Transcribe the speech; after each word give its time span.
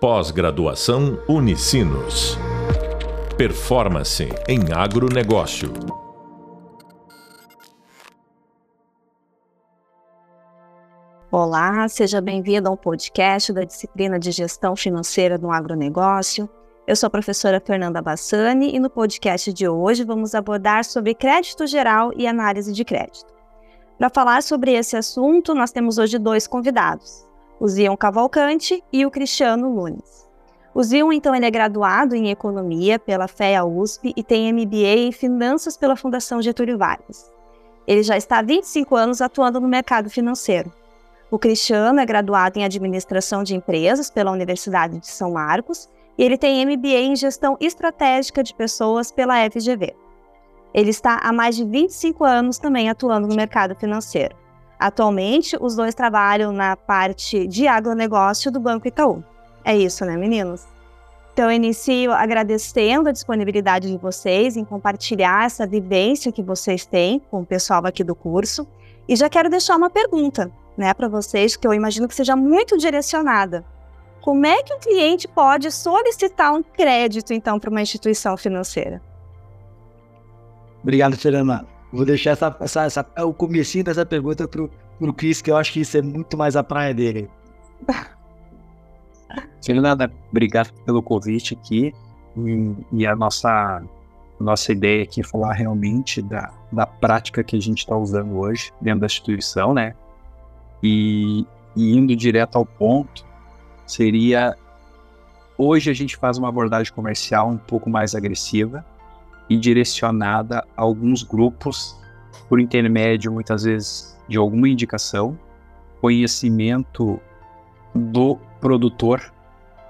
Pós-graduação 0.00 1.20
Unicinos. 1.28 2.38
Performance 3.36 4.28
em 4.46 4.72
agronegócio. 4.72 5.72
Olá, 11.32 11.88
seja 11.88 12.20
bem-vindo 12.20 12.68
ao 12.68 12.76
podcast 12.76 13.52
da 13.52 13.64
disciplina 13.64 14.20
de 14.20 14.30
Gestão 14.30 14.76
Financeira 14.76 15.36
no 15.36 15.50
Agronegócio. 15.50 16.48
Eu 16.86 16.94
sou 16.94 17.08
a 17.08 17.10
professora 17.10 17.60
Fernanda 17.60 18.00
Bassani 18.00 18.72
e 18.72 18.78
no 18.78 18.88
podcast 18.88 19.52
de 19.52 19.66
hoje 19.66 20.04
vamos 20.04 20.32
abordar 20.32 20.84
sobre 20.84 21.12
crédito 21.12 21.66
geral 21.66 22.12
e 22.16 22.24
análise 22.24 22.72
de 22.72 22.84
crédito. 22.84 23.34
Para 23.98 24.08
falar 24.10 24.44
sobre 24.44 24.74
esse 24.74 24.96
assunto, 24.96 25.56
nós 25.56 25.72
temos 25.72 25.98
hoje 25.98 26.20
dois 26.20 26.46
convidados 26.46 27.27
o 27.60 27.66
Zion 27.66 27.96
Cavalcante 27.96 28.82
e 28.92 29.04
o 29.04 29.10
Cristiano 29.10 29.68
Nunes. 29.68 30.28
O 30.74 30.82
Zion, 30.82 31.12
então, 31.12 31.34
ele 31.34 31.46
é 31.46 31.50
graduado 31.50 32.14
em 32.14 32.30
Economia 32.30 32.98
pela 32.98 33.26
FEA 33.26 33.64
USP 33.64 34.12
e 34.16 34.22
tem 34.22 34.52
MBA 34.52 35.08
em 35.08 35.12
Finanças 35.12 35.76
pela 35.76 35.96
Fundação 35.96 36.40
Getúlio 36.40 36.78
Vargas. 36.78 37.32
Ele 37.86 38.02
já 38.02 38.16
está 38.16 38.38
há 38.38 38.42
25 38.42 38.94
anos 38.94 39.20
atuando 39.20 39.60
no 39.60 39.66
mercado 39.66 40.08
financeiro. 40.08 40.72
O 41.30 41.38
Cristiano 41.38 41.98
é 42.00 42.06
graduado 42.06 42.58
em 42.58 42.64
Administração 42.64 43.42
de 43.42 43.56
Empresas 43.56 44.10
pela 44.10 44.30
Universidade 44.30 45.00
de 45.00 45.08
São 45.08 45.32
Marcos 45.32 45.88
e 46.16 46.22
ele 46.22 46.38
tem 46.38 46.64
MBA 46.64 47.00
em 47.00 47.16
Gestão 47.16 47.56
Estratégica 47.60 48.42
de 48.42 48.54
Pessoas 48.54 49.10
pela 49.10 49.50
FGV. 49.50 49.94
Ele 50.72 50.90
está 50.90 51.18
há 51.22 51.32
mais 51.32 51.56
de 51.56 51.64
25 51.64 52.24
anos 52.24 52.58
também 52.58 52.88
atuando 52.88 53.26
no 53.26 53.34
mercado 53.34 53.74
financeiro. 53.74 54.36
Atualmente, 54.78 55.56
os 55.60 55.74
dois 55.74 55.94
trabalham 55.94 56.52
na 56.52 56.76
parte 56.76 57.46
de 57.48 57.66
agronegócio 57.66 58.50
do 58.50 58.60
Banco 58.60 58.86
Itaú. 58.86 59.24
É 59.64 59.76
isso, 59.76 60.04
né, 60.04 60.16
meninos? 60.16 60.64
Então, 61.32 61.50
eu 61.50 61.56
inicio 61.56 62.12
agradecendo 62.12 63.08
a 63.08 63.12
disponibilidade 63.12 63.90
de 63.90 63.96
vocês 63.96 64.56
em 64.56 64.64
compartilhar 64.64 65.46
essa 65.46 65.66
vivência 65.66 66.32
que 66.32 66.42
vocês 66.42 66.86
têm 66.86 67.20
com 67.30 67.40
o 67.40 67.46
pessoal 67.46 67.84
aqui 67.86 68.02
do 68.02 68.14
curso. 68.14 68.66
E 69.08 69.16
já 69.16 69.28
quero 69.28 69.48
deixar 69.48 69.76
uma 69.76 69.90
pergunta, 69.90 70.50
né, 70.76 70.92
para 70.94 71.08
vocês, 71.08 71.56
que 71.56 71.66
eu 71.66 71.74
imagino 71.74 72.08
que 72.08 72.14
seja 72.14 72.36
muito 72.36 72.76
direcionada. 72.76 73.64
Como 74.20 74.44
é 74.46 74.62
que 74.62 74.74
o 74.74 74.78
cliente 74.78 75.26
pode 75.26 75.70
solicitar 75.70 76.52
um 76.52 76.62
crédito, 76.62 77.32
então, 77.32 77.58
para 77.58 77.70
uma 77.70 77.82
instituição 77.82 78.36
financeira? 78.36 79.00
Obrigado, 80.82 81.16
Fernanda. 81.16 81.77
Vou 81.92 82.04
deixar 82.04 82.32
essa, 82.32 82.56
essa, 82.60 82.84
essa, 82.84 83.06
o 83.24 83.32
comecinho 83.32 83.84
dessa 83.84 84.04
pergunta 84.04 84.46
pro, 84.46 84.70
pro 84.98 85.14
Cris, 85.14 85.40
que 85.40 85.50
eu 85.50 85.56
acho 85.56 85.72
que 85.72 85.80
isso 85.80 85.96
é 85.96 86.02
muito 86.02 86.36
mais 86.36 86.54
a 86.56 86.62
praia 86.62 86.92
dele. 86.92 87.30
Fernanda, 89.64 90.12
obrigado 90.30 90.72
pelo 90.84 91.02
convite 91.02 91.54
aqui. 91.54 91.94
E, 92.36 92.74
e, 92.92 93.06
a 93.06 93.16
nossa, 93.16 93.82
nossa 94.38 94.72
ideia 94.72 95.02
aqui 95.02 95.20
é 95.20 95.24
falar 95.24 95.52
realmente 95.54 96.20
da, 96.22 96.52
da 96.70 96.86
prática 96.86 97.42
que 97.42 97.56
a 97.56 97.60
gente 97.60 97.78
está 97.78 97.96
usando 97.96 98.38
hoje 98.38 98.70
dentro 98.80 99.00
da 99.00 99.06
instituição, 99.06 99.72
né? 99.74 99.94
E, 100.82 101.46
e 101.74 101.96
indo 101.96 102.14
direto 102.14 102.56
ao 102.56 102.64
ponto, 102.64 103.24
seria 103.86 104.56
hoje 105.56 105.90
a 105.90 105.94
gente 105.94 106.16
faz 106.16 106.38
uma 106.38 106.48
abordagem 106.48 106.92
comercial 106.92 107.48
um 107.48 107.56
pouco 107.56 107.90
mais 107.90 108.14
agressiva, 108.14 108.84
e 109.48 109.56
direcionada 109.56 110.66
a 110.76 110.82
alguns 110.82 111.22
grupos 111.22 111.98
por 112.48 112.60
intermédio, 112.60 113.32
muitas 113.32 113.64
vezes, 113.64 114.18
de 114.28 114.36
alguma 114.36 114.68
indicação, 114.68 115.38
conhecimento 116.00 117.20
do 117.94 118.38
produtor 118.60 119.32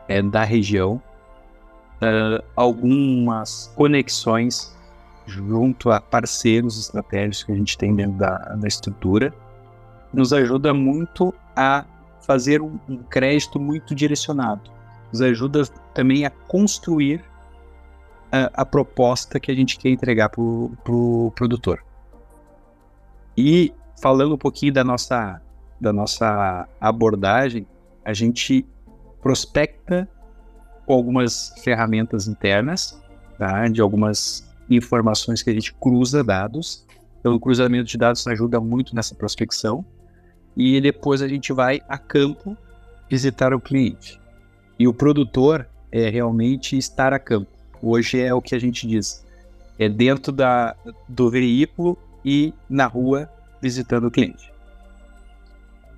é, 0.08 0.22
da 0.22 0.44
região, 0.44 1.02
uh, 2.02 2.42
algumas 2.56 3.72
conexões 3.76 4.76
junto 5.26 5.90
a 5.90 6.00
parceiros 6.00 6.78
estratégicos 6.78 7.44
que 7.44 7.52
a 7.52 7.54
gente 7.54 7.76
tem 7.76 7.94
dentro 7.94 8.16
da, 8.18 8.36
da 8.38 8.66
estrutura, 8.66 9.32
nos 10.12 10.32
ajuda 10.32 10.72
muito 10.72 11.34
a 11.54 11.84
fazer 12.26 12.62
um, 12.62 12.78
um 12.88 12.96
crédito 12.96 13.60
muito 13.60 13.94
direcionado. 13.94 14.70
Nos 15.12 15.20
ajuda 15.20 15.64
também 15.92 16.24
a 16.24 16.30
construir 16.30 17.22
a, 18.30 18.62
a 18.62 18.64
proposta 18.64 19.38
que 19.40 19.50
a 19.50 19.54
gente 19.54 19.78
quer 19.78 19.90
entregar 19.90 20.28
para 20.28 20.40
o 20.40 20.72
pro 20.84 21.32
produtor. 21.34 21.84
E 23.36 23.72
falando 24.00 24.34
um 24.34 24.38
pouquinho 24.38 24.72
da 24.72 24.82
nossa, 24.84 25.40
da 25.80 25.92
nossa 25.92 26.68
abordagem, 26.80 27.66
a 28.04 28.12
gente 28.12 28.66
prospecta 29.20 30.08
com 30.86 30.94
algumas 30.94 31.52
ferramentas 31.62 32.26
internas, 32.26 33.00
tá? 33.38 33.68
de 33.68 33.80
algumas 33.80 34.48
informações 34.70 35.42
que 35.42 35.50
a 35.50 35.52
gente 35.52 35.74
cruza 35.74 36.24
dados. 36.24 36.86
Então, 37.20 37.34
o 37.34 37.40
cruzamento 37.40 37.84
de 37.84 37.98
dados 37.98 38.26
ajuda 38.26 38.60
muito 38.60 38.94
nessa 38.94 39.14
prospecção. 39.14 39.84
E 40.56 40.80
depois 40.80 41.22
a 41.22 41.28
gente 41.28 41.52
vai 41.52 41.80
a 41.88 41.98
campo 41.98 42.56
visitar 43.08 43.52
o 43.52 43.60
cliente. 43.60 44.20
E 44.78 44.88
o 44.88 44.94
produtor 44.94 45.68
é 45.90 46.08
realmente 46.08 46.76
estar 46.76 47.12
a 47.12 47.18
campo. 47.18 47.57
Hoje 47.82 48.20
é 48.20 48.32
o 48.32 48.42
que 48.42 48.54
a 48.54 48.58
gente 48.58 48.86
diz. 48.86 49.24
É 49.78 49.88
dentro 49.88 50.32
da, 50.32 50.74
do 51.08 51.30
veículo 51.30 51.96
e 52.24 52.52
na 52.68 52.86
rua 52.86 53.30
visitando 53.62 54.06
o 54.06 54.10
cliente. 54.10 54.52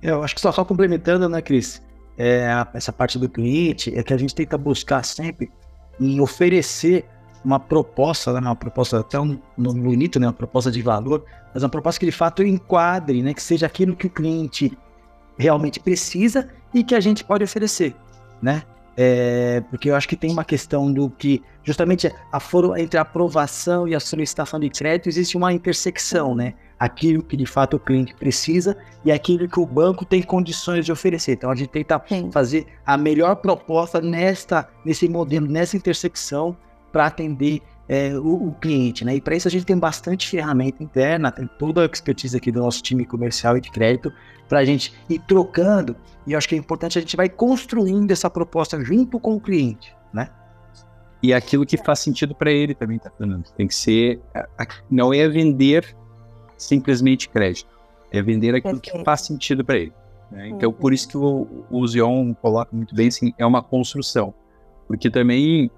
Eu 0.01 0.23
acho 0.23 0.35
que 0.35 0.41
só, 0.41 0.51
só 0.51 0.65
complementando, 0.65 1.27
né, 1.29 1.41
Cris? 1.41 1.81
É, 2.17 2.47
essa 2.73 2.91
parte 2.91 3.17
do 3.17 3.29
cliente 3.29 3.97
é 3.97 4.03
que 4.03 4.13
a 4.13 4.17
gente 4.17 4.35
tenta 4.35 4.57
buscar 4.57 5.03
sempre 5.03 5.51
em 5.99 6.19
oferecer 6.19 7.05
uma 7.43 7.59
proposta, 7.59 8.33
né, 8.33 8.39
uma 8.39 8.55
proposta 8.55 8.99
até 8.99 9.17
no 9.17 9.73
bonito, 9.73 10.19
né, 10.19 10.27
uma 10.27 10.33
proposta 10.33 10.71
de 10.71 10.81
valor, 10.81 11.25
mas 11.53 11.63
uma 11.63 11.69
proposta 11.69 11.99
que 11.99 12.05
de 12.05 12.11
fato 12.11 12.43
enquadre, 12.43 13.23
né, 13.23 13.33
que 13.33 13.41
seja 13.41 13.65
aquilo 13.65 13.95
que 13.95 14.07
o 14.07 14.09
cliente 14.09 14.77
realmente 15.37 15.79
precisa 15.79 16.49
e 16.73 16.83
que 16.83 16.93
a 16.93 16.99
gente 16.99 17.23
pode 17.23 17.43
oferecer, 17.43 17.95
né? 18.41 18.63
É, 18.97 19.61
porque 19.69 19.89
eu 19.89 19.95
acho 19.95 20.07
que 20.07 20.15
tem 20.15 20.31
uma 20.31 20.43
questão 20.43 20.91
do 20.91 21.09
que, 21.09 21.41
justamente, 21.63 22.11
a 22.31 22.39
foro, 22.39 22.75
entre 22.75 22.97
a 22.97 23.01
aprovação 23.01 23.87
e 23.87 23.95
a 23.95 23.99
solicitação 23.99 24.59
de 24.59 24.69
crédito, 24.69 25.07
existe 25.07 25.37
uma 25.37 25.53
intersecção, 25.53 26.35
né? 26.35 26.53
Aquilo 26.77 27.23
que 27.23 27.37
de 27.37 27.45
fato 27.45 27.77
o 27.77 27.79
cliente 27.79 28.13
precisa 28.15 28.75
e 29.05 29.11
aquilo 29.11 29.47
que 29.47 29.59
o 29.59 29.65
banco 29.65 30.03
tem 30.03 30.21
condições 30.21 30.85
de 30.85 30.91
oferecer. 30.91 31.33
Então 31.33 31.51
a 31.51 31.55
gente 31.55 31.69
tenta 31.69 32.01
Sim. 32.07 32.31
fazer 32.31 32.65
a 32.85 32.97
melhor 32.97 33.35
proposta 33.35 34.01
nesta, 34.01 34.67
nesse 34.83 35.07
modelo, 35.07 35.47
nessa 35.47 35.77
intersecção, 35.77 36.57
para 36.91 37.05
atender 37.05 37.61
é, 37.87 38.17
o, 38.17 38.47
o, 38.47 38.51
cliente, 38.53 39.03
né? 39.03 39.15
E 39.15 39.21
para 39.21 39.35
isso 39.35 39.47
a 39.47 39.51
gente 39.51 39.65
tem 39.65 39.77
bastante 39.77 40.27
ferramenta 40.29 40.83
interna, 40.83 41.31
tem 41.31 41.49
toda 41.59 41.81
a 41.81 41.85
expertise 41.85 42.35
aqui 42.35 42.51
do 42.51 42.59
nosso 42.59 42.81
time 42.81 43.05
comercial 43.05 43.57
e 43.57 43.61
de 43.61 43.69
crédito 43.69 44.11
para 44.47 44.59
a 44.59 44.65
gente 44.65 44.93
ir 45.09 45.19
trocando. 45.19 45.95
E 46.25 46.33
eu 46.33 46.37
acho 46.37 46.47
que 46.47 46.55
é 46.55 46.57
importante 46.57 46.97
a 46.97 47.01
gente 47.01 47.17
vai 47.17 47.29
construindo 47.29 48.11
essa 48.11 48.29
proposta 48.29 48.81
junto 48.83 49.19
com 49.19 49.35
o 49.35 49.41
cliente, 49.41 49.95
né? 50.13 50.29
E 51.21 51.33
aquilo 51.33 51.65
que 51.65 51.77
faz 51.77 51.99
sentido 51.99 52.33
para 52.33 52.51
ele 52.51 52.73
também, 52.73 52.97
tá, 52.97 53.11
Fernando? 53.15 53.51
Tem 53.55 53.67
que 53.67 53.75
ser, 53.75 54.19
não 54.89 55.13
é 55.13 55.27
vender 55.27 55.95
simplesmente 56.57 57.29
crédito, 57.29 57.69
é 58.11 58.21
vender 58.21 58.55
aquilo 58.55 58.79
Perfeito. 58.79 58.99
que 58.99 59.03
faz 59.03 59.21
sentido 59.21 59.63
para 59.63 59.77
ele. 59.77 59.93
Né? 60.31 60.47
Então, 60.49 60.69
uhum. 60.69 60.75
por 60.75 60.93
isso 60.93 61.07
que 61.07 61.17
o, 61.17 61.65
o 61.69 61.87
Zion 61.87 62.33
coloca 62.33 62.75
muito 62.75 62.95
bem 62.95 63.09
assim, 63.09 63.33
é 63.37 63.45
uma 63.45 63.61
construção. 63.61 64.33
Porque 64.87 65.09
também, 65.09 65.69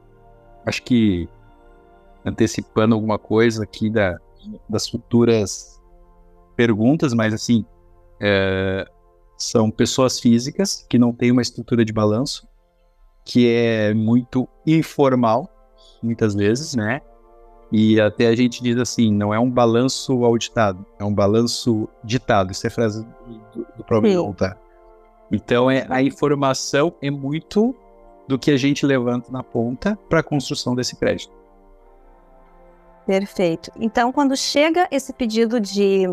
acho 0.66 0.82
que 0.84 1.28
antecipando 2.26 2.96
alguma 2.96 3.18
coisa 3.18 3.64
aqui 3.64 3.90
da, 3.90 4.20
das 4.70 4.88
futuras 4.88 5.82
perguntas, 6.56 7.14
mas 7.14 7.34
assim, 7.34 7.66
é, 8.20 8.86
são 9.38 9.70
pessoas 9.70 10.20
físicas 10.20 10.86
que 10.90 10.98
não 10.98 11.14
têm 11.14 11.32
uma 11.32 11.42
estrutura 11.42 11.84
de 11.84 11.92
balanço, 11.92 12.48
que 13.26 13.50
é 13.50 13.94
muito 13.94 14.48
informal, 14.66 15.50
muitas 16.02 16.36
vezes, 16.36 16.76
né? 16.76 17.02
E 17.72 18.00
até 18.00 18.28
a 18.28 18.36
gente 18.36 18.62
diz 18.62 18.78
assim, 18.78 19.12
não 19.12 19.34
é 19.34 19.40
um 19.40 19.50
balanço 19.50 20.24
auditado, 20.24 20.86
é 21.00 21.04
um 21.04 21.14
balanço 21.14 21.90
ditado. 22.04 22.52
Isso 22.52 22.68
é 22.68 22.70
frase 22.70 23.04
do, 23.54 23.66
do 23.78 23.84
próprio 23.84 24.34
tá? 24.36 24.56
Então, 25.32 25.72
é, 25.72 25.88
a 25.90 26.04
informação 26.04 26.94
é 27.02 27.10
muito 27.10 27.76
do 28.28 28.38
que 28.38 28.52
a 28.52 28.58
gente 28.58 28.86
levanta 28.86 29.32
na 29.32 29.42
ponta 29.42 29.98
para 30.08 30.20
a 30.20 30.24
construção 30.24 30.76
desse 30.76 30.96
crédito. 30.96 31.34
Perfeito. 33.06 33.72
Então, 33.76 34.12
quando 34.12 34.36
chega 34.36 34.88
esse 34.90 35.12
pedido 35.14 35.60
de, 35.60 36.08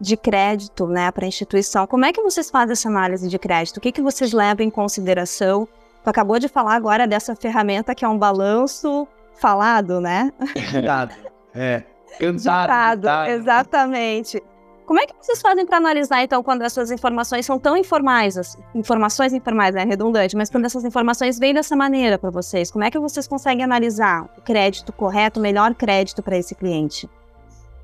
de 0.00 0.16
crédito 0.16 0.86
né, 0.86 1.10
para 1.10 1.24
a 1.24 1.28
instituição, 1.28 1.86
como 1.86 2.04
é 2.04 2.12
que 2.12 2.22
vocês 2.22 2.50
fazem 2.50 2.72
essa 2.72 2.88
análise 2.88 3.28
de 3.28 3.38
crédito? 3.38 3.76
O 3.76 3.80
que, 3.80 3.92
que 3.92 4.02
vocês 4.02 4.32
levam 4.32 4.64
em 4.64 4.70
consideração? 4.70 5.68
Tu 6.02 6.10
acabou 6.10 6.38
de 6.38 6.48
falar 6.48 6.74
agora 6.74 7.06
dessa 7.06 7.34
ferramenta 7.34 7.94
que 7.94 8.04
é 8.04 8.08
um 8.08 8.18
balanço 8.18 9.06
falado, 9.40 10.00
né? 10.00 10.32
Exato. 10.54 11.14
É. 11.54 11.82
Cansado. 12.18 13.08
Exatamente. 13.28 14.42
Como 14.86 15.00
é 15.00 15.06
que 15.06 15.14
vocês 15.20 15.42
fazem 15.42 15.66
para 15.66 15.78
analisar, 15.78 16.22
então, 16.22 16.44
quando 16.44 16.62
essas 16.62 16.92
informações 16.92 17.44
são 17.44 17.58
tão 17.58 17.76
informais, 17.76 18.38
assim, 18.38 18.58
informações 18.72 19.32
informais, 19.32 19.74
é 19.74 19.84
né, 19.84 19.84
redundante, 19.84 20.36
mas 20.36 20.48
quando 20.48 20.64
essas 20.64 20.84
informações 20.84 21.40
vêm 21.40 21.52
dessa 21.52 21.74
maneira 21.74 22.16
para 22.16 22.30
vocês, 22.30 22.70
como 22.70 22.84
é 22.84 22.90
que 22.90 22.98
vocês 22.98 23.26
conseguem 23.26 23.64
analisar 23.64 24.30
o 24.38 24.42
crédito 24.42 24.92
correto, 24.92 25.40
o 25.40 25.42
melhor 25.42 25.74
crédito 25.74 26.22
para 26.22 26.38
esse 26.38 26.54
cliente? 26.54 27.10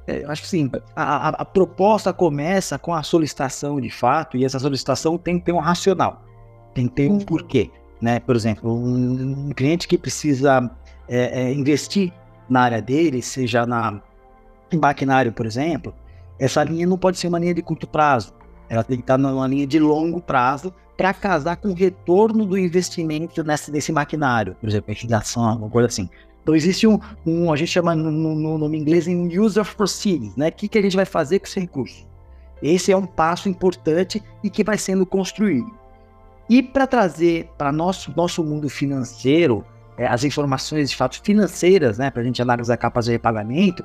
É, 0.07 0.23
eu 0.23 0.31
acho 0.31 0.43
que 0.43 0.49
sim. 0.49 0.71
A, 0.95 1.03
a, 1.03 1.29
a, 1.31 1.45
proposta 1.45 2.13
começa 2.13 2.79
com 2.79 2.95
a 2.95 3.03
solicitação 3.03 3.81
de 3.81 3.91
fato, 3.91 4.37
e 4.37 4.45
essa 4.45 4.61
solicitação 4.61 5.19
tem 5.19 5.41
que 5.41 5.47
ter 5.47 5.53
um 5.53 5.59
racional, 5.59 6.23
tem 6.73 6.87
que 6.87 6.95
ter 6.95 7.11
um 7.11 7.19
porquê. 7.19 7.69
Né? 8.01 8.21
Por 8.21 8.37
exemplo, 8.37 8.73
um, 8.73 9.49
um 9.49 9.51
cliente 9.51 9.89
que 9.89 9.99
precisa 9.99 10.71
é, 11.09 11.43
é, 11.43 11.53
investir 11.53 12.13
na 12.49 12.63
área 12.63 12.81
dele, 12.81 13.21
seja 13.23 13.67
na 13.67 14.01
em 14.73 14.79
maquinário, 14.79 15.33
por 15.33 15.45
exemplo, 15.45 15.95
essa 16.45 16.65
linha 16.65 16.85
não 16.89 16.99
pode 16.99 17.19
ser 17.19 17.29
uma 17.29 17.39
linha 17.39 17.55
de 17.55 17.63
curto 17.63 17.87
prazo. 17.87 18.35
Ela 18.69 18.83
tem 18.83 18.97
que 18.97 19.05
estar 19.05 19.17
numa 19.17 19.47
linha 19.47 19.65
de 19.65 19.79
longo 19.79 20.21
prazo 20.21 20.75
para 20.97 21.15
casar 21.15 21.57
com 21.57 21.69
o 21.69 21.73
retorno 21.73 22.45
do 22.45 22.59
investimento 22.59 23.45
nesse, 23.45 23.71
nesse 23.71 23.93
maquinário, 23.93 24.57
por 24.61 24.69
exemplo, 24.69 24.91
irrigação, 24.91 25.45
alguma 25.45 25.71
coisa 25.71 25.87
assim. 25.87 26.11
Então 26.43 26.57
existe 26.57 26.85
um, 26.85 26.99
um 27.25 27.53
a 27.53 27.57
gente 27.57 27.71
chama 27.71 27.95
no, 27.95 28.11
no, 28.11 28.59
nome 28.59 28.77
inglês 28.77 29.07
em 29.07 29.39
user 29.39 29.65
proceedings, 29.77 30.35
né? 30.35 30.49
O 30.49 30.53
que, 30.53 30.67
que 30.67 30.79
a 30.79 30.83
gente 30.83 30.97
vai 30.97 31.05
fazer 31.05 31.39
com 31.39 31.47
esse 31.47 31.61
recurso? 31.61 32.05
Esse 32.61 32.91
é 32.91 32.97
um 32.97 33.07
passo 33.07 33.49
importante 33.49 34.21
e 34.43 34.51
que 34.51 34.65
vai 34.65 34.77
sendo 34.77 35.07
construído. 35.07 35.71
E 36.51 36.61
para 36.61 36.89
trazer 36.89 37.51
para 37.57 37.71
nosso 37.71 38.13
nosso 38.17 38.43
mundo 38.43 38.69
financeiro 38.69 39.65
é, 40.03 40.09
as 40.09 40.25
informações 40.25 40.91
de 40.91 40.97
fato 40.97 41.21
financeiras, 41.23 41.97
né, 41.97 42.11
para 42.11 42.23
a 42.23 42.25
gente 42.25 42.43
analisar 42.43 42.77
capas 42.77 43.05
de 43.05 43.13
repagamento, 43.13 43.85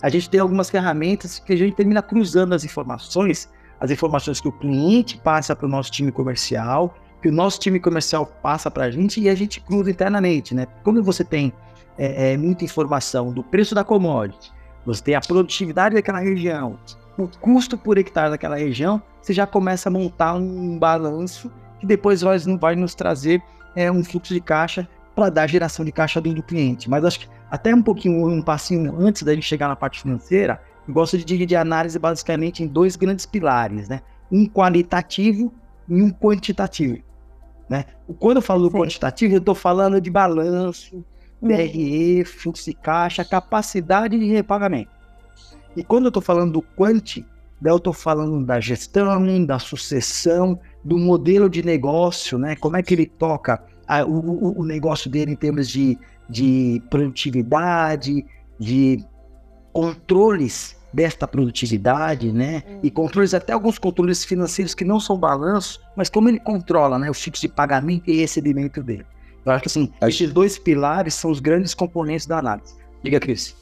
a 0.00 0.08
gente 0.08 0.30
tem 0.30 0.38
algumas 0.38 0.70
ferramentas 0.70 1.40
que 1.40 1.52
a 1.52 1.56
gente 1.56 1.74
termina 1.74 2.00
cruzando 2.00 2.54
as 2.54 2.64
informações, 2.64 3.50
as 3.80 3.90
informações 3.90 4.40
que 4.40 4.46
o 4.46 4.52
cliente 4.52 5.18
passa 5.18 5.56
para 5.56 5.66
o 5.66 5.68
nosso 5.68 5.90
time 5.90 6.12
comercial, 6.12 6.94
que 7.20 7.28
o 7.28 7.32
nosso 7.32 7.58
time 7.58 7.80
comercial 7.80 8.26
passa 8.26 8.70
para 8.70 8.84
a 8.84 8.90
gente 8.92 9.20
e 9.20 9.28
a 9.28 9.34
gente 9.34 9.60
cruza 9.60 9.90
internamente, 9.90 10.54
né? 10.54 10.66
Quando 10.84 11.02
você 11.02 11.24
tem 11.24 11.52
é, 11.98 12.32
é, 12.32 12.36
muita 12.36 12.64
informação 12.64 13.32
do 13.32 13.42
preço 13.42 13.74
da 13.74 13.82
commodity, 13.82 14.52
você 14.84 15.02
tem 15.02 15.14
a 15.16 15.20
produtividade 15.20 15.96
daquela 15.96 16.20
região, 16.20 16.78
o 17.18 17.26
custo 17.40 17.76
por 17.76 17.98
hectare 17.98 18.30
daquela 18.30 18.56
região, 18.56 19.02
você 19.20 19.32
já 19.32 19.46
começa 19.46 19.88
a 19.88 19.92
montar 19.92 20.34
um 20.34 20.78
balanço 20.78 21.50
que 21.80 21.86
depois 21.86 22.20
vai, 22.20 22.38
vai 22.38 22.76
nos 22.76 22.94
trazer 22.94 23.42
é, 23.74 23.90
um 23.90 24.04
fluxo 24.04 24.32
de 24.32 24.40
caixa 24.40 24.88
para 25.16 25.30
dar 25.30 25.46
geração 25.46 25.82
de 25.82 25.90
caixa 25.90 26.20
dentro 26.20 26.42
do 26.42 26.46
cliente. 26.46 26.90
Mas 26.90 27.04
acho 27.04 27.20
que 27.20 27.28
até 27.50 27.74
um 27.74 27.82
pouquinho, 27.82 28.28
um 28.28 28.42
passinho 28.42 28.94
antes 29.00 29.22
da 29.22 29.34
gente 29.34 29.46
chegar 29.46 29.66
na 29.66 29.74
parte 29.74 30.02
financeira, 30.02 30.60
eu 30.86 30.92
gosto 30.92 31.16
de 31.16 31.24
dividir 31.24 31.56
a 31.56 31.62
análise 31.62 31.98
basicamente 31.98 32.62
em 32.62 32.66
dois 32.66 32.94
grandes 32.94 33.24
pilares, 33.24 33.88
né? 33.88 34.02
Um 34.30 34.46
qualitativo 34.46 35.52
e 35.88 36.02
um 36.02 36.10
quantitativo. 36.10 36.98
Né? 37.68 37.86
Quando 38.18 38.36
eu 38.36 38.42
falo 38.42 38.68
do 38.68 38.70
quantitativo, 38.70 39.34
eu 39.34 39.38
estou 39.38 39.54
falando 39.54 40.00
de 40.00 40.10
balanço, 40.10 41.04
DRE, 41.40 42.24
fluxo 42.24 42.70
de 42.70 42.76
caixa, 42.76 43.24
capacidade 43.24 44.18
de 44.18 44.26
repagamento. 44.26 44.90
E 45.76 45.82
quando 45.82 46.04
eu 46.04 46.08
estou 46.08 46.22
falando 46.22 46.52
do 46.52 46.62
quanti, 46.62 47.24
eu 47.64 47.76
estou 47.76 47.92
falando 47.92 48.44
da 48.44 48.60
gestão, 48.60 49.44
da 49.44 49.58
sucessão, 49.58 50.60
do 50.84 50.98
modelo 50.98 51.48
de 51.48 51.64
negócio, 51.64 52.38
né? 52.38 52.54
Como 52.56 52.76
é 52.76 52.82
que 52.82 52.94
ele 52.94 53.06
toca 53.06 53.62
a, 53.86 54.04
o, 54.04 54.60
o, 54.60 54.64
negócio 54.64 55.10
dele 55.10 55.32
em 55.32 55.36
termos 55.36 55.68
de, 55.68 55.98
de 56.28 56.82
produtividade, 56.90 58.24
de 58.58 59.04
controles 59.72 60.76
desta 60.92 61.28
produtividade, 61.28 62.32
né? 62.32 62.62
Hum. 62.66 62.80
E 62.82 62.90
controles, 62.90 63.34
até 63.34 63.52
alguns 63.52 63.78
controles 63.78 64.24
financeiros 64.24 64.74
que 64.74 64.84
não 64.84 64.98
são 64.98 65.18
balanço, 65.18 65.80
mas 65.94 66.08
como 66.08 66.28
ele 66.28 66.40
controla, 66.40 66.98
né? 66.98 67.10
O 67.10 67.14
fluxo 67.14 67.42
de 67.42 67.48
pagamento 67.48 68.10
e 68.10 68.16
recebimento 68.16 68.82
dele. 68.82 69.06
Eu 69.44 69.52
acho 69.52 69.62
que 69.62 69.68
assim, 69.68 69.92
esses 70.02 70.32
dois 70.32 70.58
pilares 70.58 71.14
são 71.14 71.30
os 71.30 71.38
grandes 71.38 71.74
componentes 71.74 72.26
da 72.26 72.38
análise. 72.38 72.74
Diga, 73.02 73.20
Cris. 73.20 73.54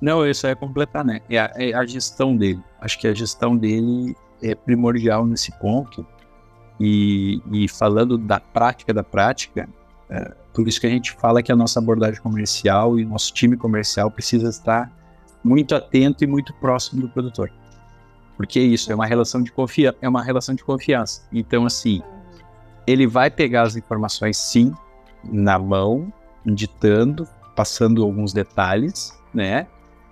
Não, 0.00 0.26
isso 0.26 0.46
é 0.46 0.54
completar, 0.54 1.04
né? 1.04 1.20
É 1.30 1.38
a, 1.38 1.52
é 1.56 1.72
a 1.72 1.86
gestão 1.86 2.36
dele. 2.36 2.60
Acho 2.80 2.98
que 2.98 3.08
a 3.08 3.14
gestão 3.14 3.56
dele 3.56 4.14
é 4.42 4.54
primordial 4.54 5.26
nesse 5.26 5.50
ponto 5.58 6.06
e, 6.80 7.40
e 7.50 7.68
falando 7.68 8.16
da 8.16 8.38
prática 8.40 8.94
da 8.94 9.02
prática, 9.02 9.68
é, 10.08 10.34
por 10.52 10.66
isso 10.66 10.80
que 10.80 10.86
a 10.86 10.90
gente 10.90 11.12
fala 11.12 11.42
que 11.42 11.52
a 11.52 11.56
nossa 11.56 11.78
abordagem 11.78 12.20
comercial 12.20 12.98
e 12.98 13.04
nosso 13.04 13.32
time 13.32 13.56
comercial 13.56 14.10
precisa 14.10 14.48
estar 14.48 14.90
muito 15.42 15.74
atento 15.74 16.24
e 16.24 16.26
muito 16.26 16.52
próximo 16.54 17.02
do 17.02 17.08
produtor. 17.08 17.50
Porque 18.36 18.60
isso 18.60 18.90
é 18.92 18.94
uma 18.94 19.06
relação 19.06 19.42
de 19.42 19.50
confiança, 19.50 19.96
é 20.00 20.08
uma 20.08 20.22
relação 20.22 20.54
de 20.54 20.64
confiança. 20.64 21.26
Então 21.32 21.66
assim, 21.66 22.02
ele 22.86 23.06
vai 23.06 23.30
pegar 23.30 23.62
as 23.62 23.76
informações 23.76 24.36
sim 24.36 24.72
na 25.24 25.58
mão, 25.58 26.12
ditando, 26.46 27.28
passando 27.54 28.02
alguns 28.02 28.32
detalhes, 28.32 29.12
né? 29.34 29.66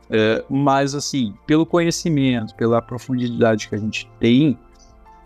Uh, 0.07 0.55
mas 0.55 0.95
assim, 0.95 1.35
pelo 1.47 1.67
conhecimento, 1.67 2.55
pela 2.55 2.81
profundidade 2.81 3.69
que 3.69 3.75
a 3.75 3.79
gente 3.79 4.09
tem, 4.21 4.59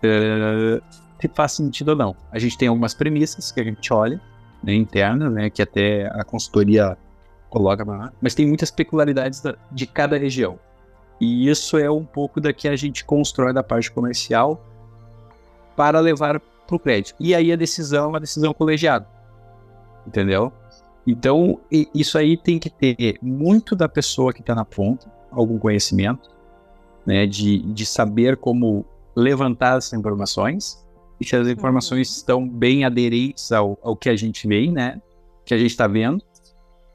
uh, 0.03 0.81
se 1.21 1.27
faz 1.33 1.53
sentido 1.53 1.89
ou 1.89 1.95
não. 1.95 2.15
A 2.31 2.39
gente 2.39 2.57
tem 2.57 2.67
algumas 2.67 2.93
premissas 2.93 3.51
que 3.51 3.59
a 3.59 3.63
gente 3.63 3.93
olha, 3.93 4.19
né, 4.63 4.73
internas, 4.73 5.31
né, 5.31 5.49
que 5.49 5.61
até 5.61 6.07
a 6.07 6.23
consultoria 6.23 6.97
coloca 7.49 7.83
lá, 7.83 8.11
mas 8.21 8.33
tem 8.33 8.47
muitas 8.47 8.71
peculiaridades 8.71 9.41
da, 9.41 9.55
de 9.71 9.85
cada 9.85 10.17
região. 10.17 10.57
E 11.19 11.49
isso 11.49 11.77
é 11.77 11.89
um 11.91 12.03
pouco 12.03 12.41
da 12.41 12.51
que 12.51 12.67
a 12.67 12.75
gente 12.75 13.05
constrói 13.05 13.53
da 13.53 13.61
parte 13.61 13.91
comercial 13.91 14.65
para 15.75 15.99
levar 15.99 16.39
para 16.39 16.75
o 16.75 16.79
crédito. 16.79 17.15
E 17.19 17.35
aí 17.35 17.51
a 17.51 17.55
decisão 17.55 18.05
é 18.05 18.07
uma 18.07 18.19
decisão 18.19 18.53
colegiada. 18.53 19.07
Entendeu? 20.07 20.51
Então, 21.05 21.59
isso 21.93 22.17
aí 22.17 22.37
tem 22.37 22.57
que 22.57 22.69
ter 22.69 23.17
muito 23.21 23.75
da 23.75 23.89
pessoa 23.89 24.31
que 24.31 24.41
está 24.41 24.55
na 24.55 24.63
ponta, 24.63 25.11
algum 25.31 25.57
conhecimento, 25.57 26.29
né, 27.05 27.25
de, 27.25 27.59
de 27.59 27.85
saber 27.85 28.37
como 28.37 28.85
levantar 29.15 29.77
essas 29.77 29.93
informações, 29.93 30.85
e 31.21 31.25
se 31.25 31.35
as 31.35 31.45
uhum. 31.45 31.53
informações 31.53 32.09
uhum. 32.09 32.15
estão 32.15 32.49
bem 32.49 32.83
aderentes 32.83 33.51
ao, 33.51 33.77
ao 33.83 33.95
que 33.95 34.09
a 34.09 34.15
gente 34.15 34.47
vê, 34.47 34.69
né? 34.71 34.99
Que 35.45 35.53
a 35.53 35.57
gente 35.57 35.69
está 35.69 35.85
vendo. 35.87 36.19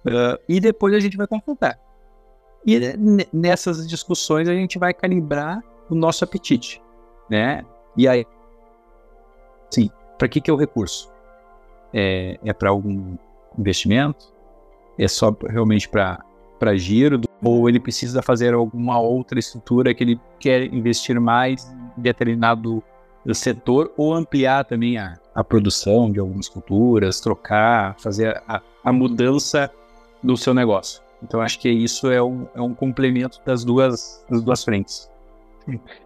Uh, 0.04 0.36
e 0.48 0.58
depois 0.58 0.92
a 0.92 0.98
gente 0.98 1.16
vai 1.16 1.28
confrontar. 1.28 1.78
E 2.66 2.80
nessas 3.32 3.86
discussões 3.88 4.48
a 4.48 4.54
gente 4.54 4.78
vai 4.78 4.92
calibrar 4.92 5.62
o 5.88 5.94
nosso 5.94 6.24
apetite, 6.24 6.82
né? 7.30 7.64
E 7.96 8.08
aí, 8.08 8.26
sim, 9.70 9.88
para 10.18 10.28
que 10.28 10.40
que 10.40 10.50
é 10.50 10.52
o 10.52 10.56
recurso? 10.56 11.08
É, 11.94 12.36
é 12.44 12.52
para 12.52 12.70
algum 12.70 13.16
investimento? 13.56 14.34
É 14.98 15.06
só 15.06 15.34
realmente 15.48 15.88
para 15.88 16.24
para 16.58 16.76
giro? 16.76 17.20
Ou 17.44 17.68
ele 17.68 17.78
precisa 17.78 18.22
fazer 18.22 18.54
alguma 18.54 18.98
outra 18.98 19.38
estrutura 19.38 19.94
que 19.94 20.02
ele 20.02 20.20
quer 20.40 20.64
investir 20.74 21.20
mais 21.20 21.70
em 21.96 22.00
determinado 22.00 22.82
do 23.26 23.34
setor 23.34 23.92
ou 23.96 24.14
ampliar 24.14 24.64
também 24.64 24.96
a, 24.96 25.18
a 25.34 25.42
produção 25.42 26.10
de 26.10 26.20
algumas 26.20 26.48
culturas, 26.48 27.20
trocar, 27.20 27.96
fazer 27.98 28.40
a, 28.46 28.62
a 28.84 28.92
mudança 28.92 29.68
do 30.22 30.36
seu 30.36 30.54
negócio. 30.54 31.02
Então 31.22 31.40
acho 31.40 31.58
que 31.58 31.68
isso 31.68 32.08
é 32.08 32.22
um, 32.22 32.46
é 32.54 32.60
um 32.60 32.72
complemento 32.72 33.40
das 33.44 33.64
duas, 33.64 34.24
das 34.30 34.42
duas 34.42 34.62
frentes. 34.62 35.10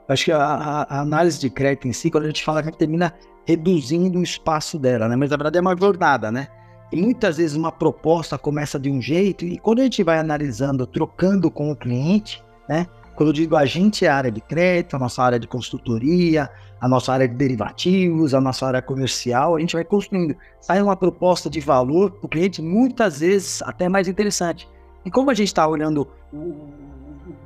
Acho 0.09 0.25
que 0.25 0.33
a, 0.33 0.43
a, 0.43 1.01
análise 1.01 1.39
de 1.39 1.51
crédito 1.51 1.87
em 1.87 1.93
si, 1.93 2.11
quando 2.11 2.25
a 2.25 2.29
gente 2.29 2.43
fala, 2.43 2.63
gente 2.63 2.79
termina 2.79 3.13
reduzindo 3.45 4.19
o 4.19 4.23
espaço 4.23 4.79
dela, 4.79 5.07
né? 5.07 5.15
Mas 5.15 5.31
na 5.31 5.37
verdade 5.37 5.59
é 5.59 5.61
uma 5.61 5.77
jornada, 5.77 6.33
né? 6.33 6.49
E 6.91 6.97
muitas 6.97 7.37
vezes 7.37 7.55
uma 7.55 7.71
proposta 7.71 8.39
começa 8.39 8.79
de 8.79 8.91
um 8.91 9.01
jeito 9.01 9.45
e 9.45 9.59
quando 9.59 9.81
a 9.81 9.83
gente 9.83 10.03
vai 10.03 10.19
analisando, 10.19 10.87
trocando 10.87 11.51
com 11.51 11.71
o 11.71 11.77
cliente, 11.77 12.43
né? 12.67 12.87
Quando 13.21 13.29
eu 13.29 13.35
digo 13.35 13.55
a 13.55 13.67
gente 13.67 14.07
é 14.07 14.09
a 14.09 14.17
área 14.17 14.33
de 14.33 14.41
crédito, 14.41 14.97
a 14.97 14.99
nossa 14.99 15.23
área 15.23 15.39
de 15.39 15.47
consultoria, 15.47 16.49
a 16.81 16.89
nossa 16.89 17.13
área 17.13 17.29
de 17.29 17.35
derivativos, 17.35 18.33
a 18.33 18.41
nossa 18.41 18.67
área 18.67 18.81
comercial, 18.81 19.57
a 19.57 19.61
gente 19.61 19.75
vai 19.75 19.85
construindo. 19.85 20.35
Sai 20.59 20.81
uma 20.81 20.97
proposta 20.97 21.51
de 21.51 21.61
valor 21.61 22.13
para 22.13 22.25
o 22.25 22.29
cliente, 22.31 22.63
muitas 22.63 23.21
vezes 23.21 23.61
até 23.61 23.91
mais 23.91 24.09
interessante. 24.09 24.67
E 25.05 25.11
como 25.11 25.31
a 25.31 25.35
gente 25.35 25.49
está 25.49 25.69
olhando 25.69 26.09
o 26.33 26.71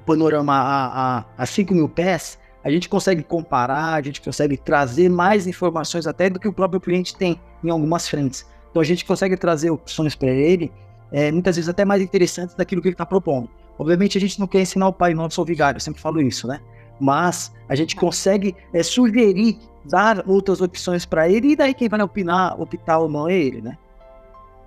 panorama 0.07 0.55
a, 0.55 1.19
a, 1.19 1.25
a 1.39 1.45
5 1.45 1.75
mil 1.75 1.89
pés, 1.89 2.39
a 2.63 2.71
gente 2.71 2.89
consegue 2.89 3.25
comparar, 3.25 3.95
a 3.95 4.01
gente 4.01 4.21
consegue 4.21 4.57
trazer 4.57 5.09
mais 5.09 5.45
informações 5.49 6.07
até 6.07 6.31
do 6.31 6.39
que 6.39 6.47
o 6.47 6.53
próprio 6.53 6.81
cliente 6.81 7.17
tem 7.17 7.41
em 7.65 7.71
algumas 7.71 8.09
frentes. 8.09 8.47
Então 8.71 8.81
a 8.81 8.85
gente 8.85 9.05
consegue 9.05 9.37
trazer 9.37 9.71
opções 9.71 10.15
para 10.15 10.31
ele, 10.31 10.71
é, 11.11 11.33
muitas 11.33 11.57
vezes 11.57 11.69
até 11.69 11.85
mais 11.85 12.01
interessantes 12.01 12.55
daquilo 12.55 12.81
que 12.81 12.87
ele 12.87 12.95
está 12.95 13.05
propondo. 13.05 13.51
Obviamente 13.79 14.19
a 14.19 14.21
gente 14.21 14.39
não 14.39 14.47
quer 14.47 14.61
ensinar 14.61 14.89
o 14.89 14.93
pai 14.93 15.15
nosso 15.15 15.41
ao 15.41 15.45
vigário, 15.45 15.77
eu 15.77 15.81
sempre 15.81 16.01
falo 16.01 16.21
isso, 16.21 16.47
né? 16.47 16.61
mas 16.99 17.53
a 17.69 17.75
gente 17.75 17.97
consegue 17.97 18.55
é, 18.73 18.83
sugerir, 18.83 19.59
dar 19.85 20.25
outras 20.27 20.61
opções 20.61 21.05
para 21.05 21.29
ele, 21.29 21.53
e 21.53 21.57
daí 21.57 21.75
quem 21.75 21.89
vai 21.89 22.01
opinar, 22.01 22.61
optar 22.61 22.99
ou 22.99 23.09
não 23.09 23.29
é 23.29 23.35
ele, 23.35 23.61
né? 23.61 23.77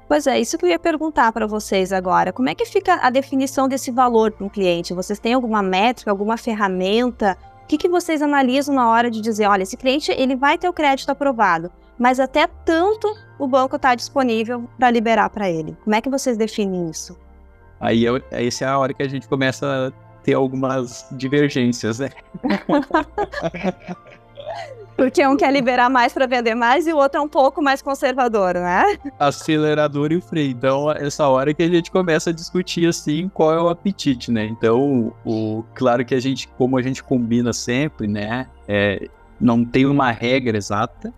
Pois 0.08 0.26
é, 0.26 0.40
isso 0.40 0.58
que 0.58 0.64
eu 0.64 0.70
ia 0.70 0.80
perguntar 0.80 1.34
para 1.34 1.46
vocês 1.46 1.92
agora. 1.92 2.32
Como 2.32 2.48
é 2.48 2.56
que 2.56 2.66
fica 2.66 2.96
a 3.02 3.10
definição 3.10 3.68
desse 3.68 3.92
valor 3.92 4.32
para 4.32 4.46
um 4.46 4.50
cliente? 4.50 4.94
Vocês 4.94 5.20
têm 5.20 5.34
alguma 5.34 5.62
métrica, 5.62 6.10
alguma 6.10 6.38
ferramenta 6.38 7.38
O 7.64 7.68
que, 7.68 7.78
que 7.78 7.90
vocês 7.90 8.22
analisam 8.22 8.74
na 8.74 8.90
hora 8.90 9.12
de 9.12 9.20
dizer, 9.20 9.48
olha, 9.48 9.64
esse 9.64 9.76
cliente 9.76 10.10
ele 10.12 10.38
vai 10.38 10.58
ter 10.58 10.70
o 10.70 10.74
crédito 10.74 11.10
aprovado, 11.10 11.70
mas 12.00 12.22
até 12.22 12.48
tanto 12.48 13.14
o 13.38 13.48
banco 13.48 13.76
está 13.76 13.96
disponível 13.96 14.70
para 14.78 14.90
liberar 14.92 15.30
para 15.30 15.50
ele. 15.50 15.76
Como 15.84 15.94
é 15.94 16.00
que 16.00 16.10
vocês 16.10 16.38
definem 16.38 16.90
isso? 16.90 17.18
Aí 17.80 18.06
essa 18.32 18.66
é 18.66 18.68
a 18.68 18.78
hora 18.78 18.94
que 18.94 19.04
a 19.04 19.08
gente 19.08 19.28
começa 19.28 19.88
a 19.88 19.92
ter 20.24 20.34
algumas 20.34 21.08
divergências, 21.12 22.00
né? 22.00 22.10
Porque 24.98 25.26
um 25.28 25.38
quer 25.38 25.54
liberar 25.54 25.92
mais 25.92 26.12
para 26.12 26.26
vender 26.26 26.56
mais 26.56 26.88
e 26.88 26.92
o 26.92 26.98
outro 26.98 27.20
é 27.20 27.22
um 27.22 27.30
pouco 27.30 27.62
mais 27.62 27.84
conservador, 27.84 28.56
né? 28.56 28.98
Acelerador 29.20 30.12
e 30.12 30.20
freio. 30.20 30.50
Então, 30.50 30.90
essa 30.90 31.28
hora 31.28 31.54
que 31.54 31.62
a 31.62 31.68
gente 31.68 31.92
começa 31.92 32.32
a 32.32 32.34
discutir 32.34 32.88
assim 32.88 33.30
qual 33.30 33.54
é 33.54 33.62
o 33.62 33.70
apetite, 33.70 34.32
né? 34.32 34.46
Então, 34.46 35.14
o 35.24 35.64
claro 35.76 36.04
que 36.04 36.16
a 36.16 36.20
gente, 36.20 36.48
como 36.58 36.80
a 36.80 36.82
gente 36.82 37.04
combina 37.04 37.54
sempre, 37.54 38.08
né? 38.08 38.48
É, 38.68 39.08
não 39.40 39.64
tem 39.64 39.86
uma 39.86 40.10
regra 40.10 40.58
exata, 40.58 41.14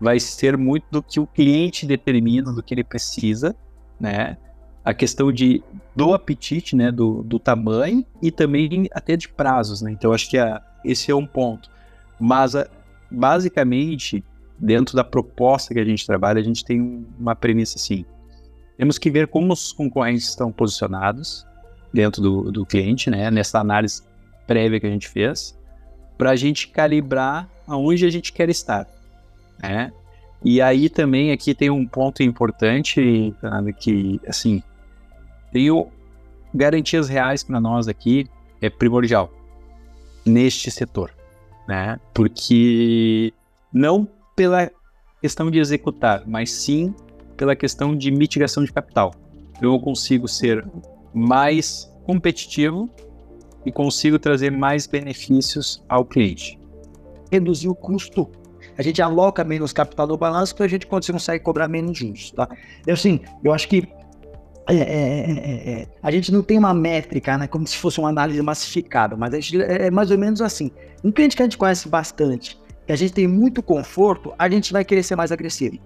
vai 0.00 0.18
ser 0.18 0.56
muito 0.56 0.86
do 0.90 1.00
que 1.00 1.20
o 1.20 1.26
cliente 1.28 1.86
determina, 1.86 2.52
do 2.52 2.60
que 2.60 2.74
ele 2.74 2.82
precisa, 2.82 3.54
né? 4.00 4.36
A 4.84 4.92
questão 4.92 5.30
de, 5.30 5.62
do 5.94 6.12
apetite, 6.12 6.74
né? 6.74 6.90
Do, 6.90 7.22
do 7.22 7.38
tamanho 7.38 8.04
e 8.20 8.30
também 8.30 8.88
até 8.92 9.16
de 9.16 9.28
prazos, 9.28 9.82
né? 9.82 9.92
Então, 9.92 10.12
acho 10.12 10.28
que 10.28 10.38
a, 10.38 10.60
esse 10.84 11.10
é 11.10 11.14
um 11.14 11.26
ponto. 11.26 11.70
Mas 12.18 12.56
a, 12.56 12.68
basicamente, 13.10 14.24
dentro 14.58 14.96
da 14.96 15.04
proposta 15.04 15.74
que 15.74 15.80
a 15.80 15.84
gente 15.84 16.06
trabalha, 16.06 16.40
a 16.40 16.44
gente 16.44 16.64
tem 16.64 17.06
uma 17.18 17.34
premissa 17.36 17.78
assim: 17.78 18.04
temos 18.76 18.98
que 18.98 19.10
ver 19.10 19.28
como 19.28 19.52
os 19.52 19.72
concorrentes 19.72 20.28
estão 20.28 20.50
posicionados 20.50 21.46
dentro 21.92 22.22
do, 22.22 22.50
do 22.50 22.66
cliente, 22.66 23.10
né? 23.10 23.30
Nessa 23.30 23.60
análise 23.60 24.02
prévia 24.46 24.80
que 24.80 24.86
a 24.86 24.90
gente 24.90 25.08
fez, 25.08 25.58
para 26.18 26.30
a 26.30 26.36
gente 26.36 26.68
calibrar 26.68 27.48
aonde 27.66 28.04
a 28.04 28.10
gente 28.10 28.32
quer 28.32 28.48
estar, 28.48 28.86
né? 29.62 29.92
E 30.44 30.60
aí 30.60 30.88
também 30.88 31.30
aqui 31.30 31.54
tem 31.54 31.70
um 31.70 31.86
ponto 31.86 32.22
importante, 32.22 33.32
que 33.78 34.20
assim, 34.26 34.62
tenho 35.52 35.88
garantias 36.54 37.08
reais 37.08 37.42
para 37.42 37.60
nós 37.60 37.88
aqui 37.88 38.26
é 38.60 38.68
primordial 38.68 39.30
neste 40.24 40.70
setor 40.70 41.12
né? 41.66 41.98
Porque 42.12 43.32
não 43.72 44.08
pela 44.34 44.70
questão 45.20 45.50
de 45.50 45.58
executar, 45.58 46.22
mas 46.26 46.50
sim 46.50 46.94
pela 47.36 47.56
questão 47.56 47.96
de 47.96 48.10
mitigação 48.10 48.64
de 48.64 48.72
capital. 48.72 49.14
Eu 49.60 49.78
consigo 49.78 50.26
ser 50.26 50.66
mais 51.14 51.90
competitivo 52.04 52.90
e 53.64 53.70
consigo 53.70 54.18
trazer 54.18 54.50
mais 54.50 54.86
benefícios 54.86 55.82
ao 55.88 56.04
cliente. 56.04 56.58
Reduzir 57.30 57.68
o 57.68 57.74
custo. 57.74 58.28
A 58.76 58.82
gente 58.82 59.00
aloca 59.00 59.44
menos 59.44 59.72
capital 59.72 60.06
no 60.06 60.16
balanço 60.16 60.54
para 60.56 60.66
a 60.66 60.68
gente 60.68 60.86
consegue 60.86 61.44
cobrar 61.44 61.68
menos 61.68 61.98
juros, 61.98 62.30
tá? 62.32 62.48
Eu, 62.86 62.94
assim, 62.94 63.20
eu 63.44 63.52
acho 63.52 63.68
que 63.68 63.86
é, 64.68 64.74
é, 64.74 64.80
é, 64.80 65.70
é, 65.72 65.88
a 66.02 66.10
gente 66.10 66.30
não 66.30 66.42
tem 66.42 66.56
uma 66.56 66.72
métrica, 66.72 67.36
né, 67.36 67.46
como 67.46 67.66
se 67.66 67.76
fosse 67.76 67.98
uma 67.98 68.08
análise 68.08 68.40
massificada, 68.42 69.16
mas 69.16 69.32
gente, 69.32 69.60
é 69.60 69.90
mais 69.90 70.10
ou 70.10 70.18
menos 70.18 70.40
assim. 70.40 70.70
Um 71.02 71.10
cliente 71.10 71.36
que 71.36 71.42
a 71.42 71.46
gente 71.46 71.58
conhece 71.58 71.88
bastante, 71.88 72.58
que 72.86 72.92
a 72.92 72.96
gente 72.96 73.12
tem 73.12 73.26
muito 73.26 73.62
conforto, 73.62 74.32
a 74.38 74.48
gente 74.48 74.72
vai 74.72 74.84
querer 74.84 75.02
ser 75.02 75.16
mais 75.16 75.32
agressivo, 75.32 75.78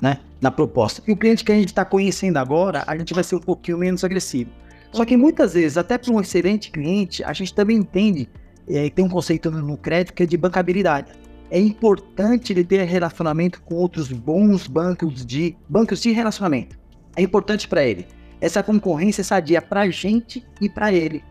né, 0.00 0.20
na 0.40 0.50
proposta. 0.50 1.02
E 1.06 1.12
o 1.12 1.16
cliente 1.16 1.44
que 1.44 1.50
a 1.50 1.56
gente 1.56 1.68
está 1.68 1.84
conhecendo 1.84 2.36
agora, 2.36 2.84
a 2.86 2.96
gente 2.96 3.12
vai 3.12 3.24
ser 3.24 3.36
um 3.36 3.40
pouquinho 3.40 3.78
menos 3.78 4.04
agressivo. 4.04 4.50
Só 4.92 5.04
que 5.04 5.16
muitas 5.16 5.54
vezes, 5.54 5.76
até 5.76 5.98
para 5.98 6.12
um 6.12 6.20
excelente 6.20 6.70
cliente, 6.70 7.24
a 7.24 7.32
gente 7.32 7.52
também 7.52 7.78
entende, 7.78 8.28
é, 8.68 8.88
tem 8.88 9.04
um 9.04 9.08
conceito 9.08 9.50
no 9.50 9.76
crédito 9.76 10.14
que 10.14 10.22
é 10.22 10.26
de 10.26 10.36
bancabilidade. 10.36 11.12
É 11.50 11.58
importante 11.58 12.52
ele 12.52 12.64
ter 12.64 12.84
relacionamento 12.84 13.60
com 13.62 13.74
outros 13.74 14.10
bons 14.12 14.66
bancos 14.68 15.26
de 15.26 15.56
bancos 15.68 16.00
de 16.00 16.12
relacionamento 16.12 16.85
é 17.16 17.22
importante 17.22 17.66
para 17.66 17.84
ele. 17.84 18.06
Essa 18.40 18.62
concorrência 18.62 19.22
é 19.22 19.24
sadia 19.24 19.62
para 19.62 19.80
a 19.80 19.90
gente 19.90 20.46
e 20.60 20.68
para 20.68 20.92
ele. 20.92 21.24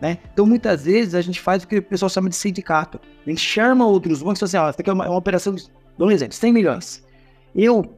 Né? 0.00 0.18
Então, 0.32 0.46
muitas 0.46 0.84
vezes, 0.84 1.14
a 1.14 1.20
gente 1.20 1.40
faz 1.40 1.64
o 1.64 1.68
que 1.68 1.78
o 1.78 1.82
pessoal 1.82 2.08
chama 2.08 2.28
de 2.28 2.36
sindicato. 2.36 3.00
A 3.26 3.30
gente 3.30 3.40
chama 3.40 3.86
outros 3.86 4.22
bancos 4.22 4.38
e 4.38 4.40
fala 4.40 4.68
assim: 4.68 4.76
ó, 4.76 4.80
aqui 4.80 4.90
é 4.90 4.92
uma, 4.92 5.06
é 5.06 5.08
uma 5.08 5.18
operação, 5.18 5.54
de, 5.54 5.64
dou 5.98 6.08
um 6.08 6.10
exemplo, 6.10 6.34
100 6.34 6.52
milhões. 6.52 7.04
Eu 7.54 7.96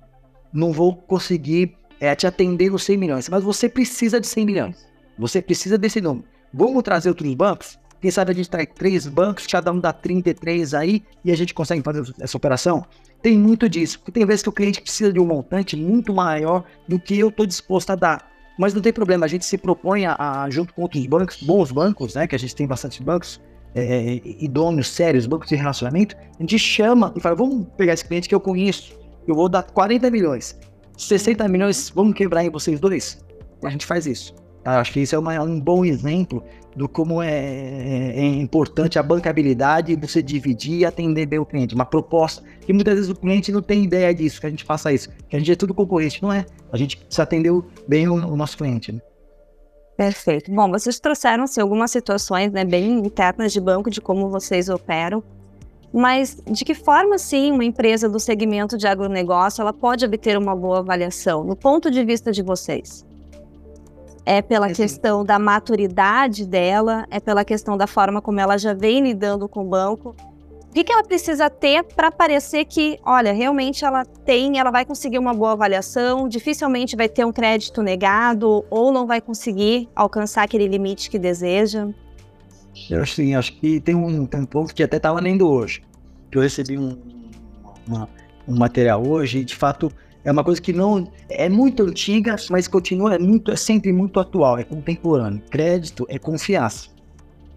não 0.53 0.73
vou 0.73 0.97
conseguir 0.97 1.77
é, 2.01 2.15
te 2.15 2.27
atender 2.27 2.71
nos 2.71 2.85
100 2.85 2.97
milhões, 2.97 3.29
mas 3.29 3.43
você 3.43 3.69
precisa 3.69 4.21
de 4.21 4.27
100 4.27 4.47
milhões. 4.47 4.87
Você 5.19 5.41
precisa 5.43 5.79
desse 5.79 6.01
número. 6.01 6.27
Vamos 6.53 6.83
trazer 6.83 7.09
outros 7.09 7.35
bancos? 7.35 7.79
Quem 8.01 8.11
sabe 8.11 8.31
a 8.31 8.35
gente 8.35 8.51
traz 8.51 8.69
três 8.75 9.07
bancos, 9.07 9.47
cada 9.47 9.73
um 9.73 9.81
dá 9.81 9.93
33 9.93 10.75
aí 10.75 11.03
e 11.25 11.33
a 11.33 11.37
gente 11.37 11.55
consegue 11.55 11.83
fazer 11.83 12.05
essa 12.21 12.37
operação? 12.37 12.85
Tem 13.27 13.37
muito 13.37 13.69
disso, 13.69 13.99
porque 13.99 14.13
tem 14.13 14.25
vezes 14.25 14.41
que 14.41 14.49
o 14.49 14.53
cliente 14.53 14.81
precisa 14.81 15.13
de 15.13 15.19
um 15.19 15.27
montante 15.27 15.75
muito 15.75 16.15
maior 16.15 16.63
do 16.87 16.97
que 16.97 17.19
eu 17.19 17.29
estou 17.29 17.45
disposto 17.45 17.91
a 17.91 17.97
dar. 17.97 18.31
Mas 18.57 18.73
não 18.73 18.81
tem 18.81 18.93
problema, 18.93 19.27
a 19.27 19.29
gente 19.29 19.45
se 19.45 19.59
propõe 19.59 20.07
a, 20.07 20.15
a, 20.45 20.49
junto 20.49 20.73
com 20.73 20.83
outros 20.83 21.05
bancos, 21.07 21.43
bons 21.43 21.73
bancos, 21.73 22.15
né? 22.15 22.29
Que 22.29 22.37
a 22.37 22.39
gente 22.39 22.55
tem 22.55 22.69
bastante 22.69 23.03
bancos, 23.03 23.41
é, 23.75 24.21
idôneos, 24.25 24.87
sérios, 24.87 25.27
bancos 25.27 25.49
de 25.49 25.57
relacionamento, 25.57 26.17
a 26.17 26.41
gente 26.41 26.57
chama 26.57 27.13
e 27.17 27.21
fala, 27.21 27.35
vamos 27.35 27.67
pegar 27.77 27.95
esse 27.95 28.05
cliente 28.05 28.29
que 28.29 28.35
eu 28.35 28.39
conheço, 28.39 28.97
eu 29.27 29.35
vou 29.35 29.49
dar 29.49 29.65
40 29.65 30.09
milhões, 30.09 30.57
60 30.97 31.49
milhões, 31.49 31.91
vamos 31.93 32.15
quebrar 32.15 32.45
em 32.45 32.51
vocês 32.51 32.79
dois? 32.79 33.27
A 33.65 33.71
gente 33.71 33.85
faz 33.85 34.07
isso. 34.07 34.37
Tá? 34.67 34.81
Acho 34.81 34.93
que 34.95 34.99
isso 34.99 35.15
é 35.15 35.19
uma, 35.21 35.41
um 35.41 35.61
bom 35.61 35.85
exemplo 35.85 36.43
do 36.75 36.89
como 36.89 37.23
é, 37.23 37.31
é, 37.31 38.15
é, 38.17 38.27
importante 38.27 38.99
a 38.99 39.03
bancabilidade, 39.03 39.95
você 39.95 40.21
dividir 40.21 40.81
e 40.81 40.85
atender 40.85 41.25
bem 41.25 41.39
o 41.39 41.47
cliente. 41.47 41.73
Uma 41.73 41.85
proposta 41.85 42.43
que 42.63 42.73
muitas 42.73 42.97
vezes 42.97 43.09
o 43.09 43.15
cliente 43.15 43.53
não 43.53 43.63
tem 43.63 43.85
ideia 43.85 44.13
disso, 44.13 44.41
que 44.41 44.47
a 44.49 44.51
gente 44.51 44.65
faça 44.65 44.93
isso, 44.93 45.09
que 45.29 45.37
a 45.37 45.39
gente 45.39 45.53
é 45.53 45.55
tudo 45.55 45.73
concorrente, 45.73 46.21
não 46.21 46.33
é? 46.33 46.45
A 46.73 46.77
gente 46.77 46.97
precisa 46.97 47.23
atender 47.23 47.53
bem 47.87 48.09
o, 48.09 48.15
o 48.15 48.37
nosso 48.37 48.59
cliente. 48.59 48.91
Né? 48.91 49.01
Perfeito. 49.97 50.51
Bom, 50.51 50.69
vocês 50.69 50.99
trouxeram 50.99 51.45
assim, 51.45 51.61
algumas 51.61 51.93
situações 51.93 52.51
né, 52.51 52.65
bem 52.65 52.99
internas 53.07 53.53
de 53.53 53.61
banco, 53.61 53.89
de 53.89 54.01
como 54.01 54.29
vocês 54.29 54.69
operam, 54.69 55.23
mas 55.93 56.43
de 56.45 56.65
que 56.65 56.75
forma, 56.75 57.19
sim, 57.19 57.53
uma 57.53 57.65
empresa 57.65 58.09
do 58.09 58.19
segmento 58.19 58.77
de 58.77 58.89
agronegócio 58.89 59.63
ela 59.63 59.73
pode 59.73 60.05
obter 60.05 60.37
uma 60.37 60.57
boa 60.57 60.81
avaliação, 60.81 61.45
no 61.45 61.55
ponto 61.55 61.89
de 61.89 62.05
vista 62.05 62.33
de 62.33 62.43
vocês? 62.43 63.06
É 64.27 64.43
pela 64.43 64.69
é 64.69 64.75
questão 64.75 65.25
da 65.25 65.39
maturidade 65.39 66.45
dela, 66.45 67.07
é 67.09 67.21
pela 67.21 67.45
questão 67.45 67.77
da 67.77 67.87
forma 67.87 68.21
como 68.21 68.41
ela 68.41 68.59
já 68.59 68.75
vem 68.75 69.01
lidando 69.01 69.49
com 69.49 69.65
o 69.65 69.69
banco. 69.69 70.17
O 70.69 70.75
que, 70.77 70.85
que 70.85 70.93
ela 70.93 71.05
precisa 71.05 71.49
ter 71.49 71.85
para 71.85 72.11
parecer 72.11 72.67
que, 72.67 72.99
olha, 73.03 73.33
realmente 73.33 73.83
ela 73.85 74.05
tem, 74.05 74.59
ela 74.59 74.71
vai 74.71 74.85
conseguir 74.85 75.19
uma 75.19 75.33
boa 75.33 75.53
avaliação, 75.53 76.29
dificilmente 76.29 76.97
vai 76.97 77.09
ter 77.09 77.25
um 77.25 77.33
crédito 77.33 77.83
negado 77.83 78.63
ou 78.69 78.93
não 78.93 79.07
vai 79.07 79.21
conseguir 79.21 79.89
alcançar 79.95 80.43
aquele 80.43 80.67
limite 80.67 81.09
que 81.09 81.19
deseja? 81.19 81.89
Eu 82.91 83.07
sim, 83.07 83.35
acho 83.35 83.55
que 83.55 83.81
tem 83.81 83.95
um, 83.95 84.27
tem 84.27 84.41
um 84.41 84.45
ponto 84.45 84.75
que 84.75 84.83
até 84.83 84.99
estava 84.99 85.19
lendo 85.19 85.49
hoje, 85.49 85.83
que 86.31 86.37
eu 86.37 86.43
recebi 86.43 86.77
um, 86.77 86.99
uma, 87.87 88.07
um 88.47 88.59
material 88.59 89.07
hoje 89.07 89.39
e 89.39 89.45
de 89.45 89.57
fato 89.57 89.91
é 90.27 90.33
uma 90.33 90.43
coisa 90.43 90.61
que 90.61 90.73
não 90.73 91.07
é 91.29 91.49
muito 91.49 91.85
antiga, 91.85 92.35
mas 92.51 92.67
continua 92.67 93.15
é 93.15 93.19
muito 93.19 93.53
é 93.53 93.57
sempre 93.57 93.93
muito 93.93 94.19
atual, 94.19 94.59
é 94.59 94.65
contemporâneo. 94.65 95.41
Crédito 95.49 96.05
é 96.09 96.19
confiança. 96.19 96.89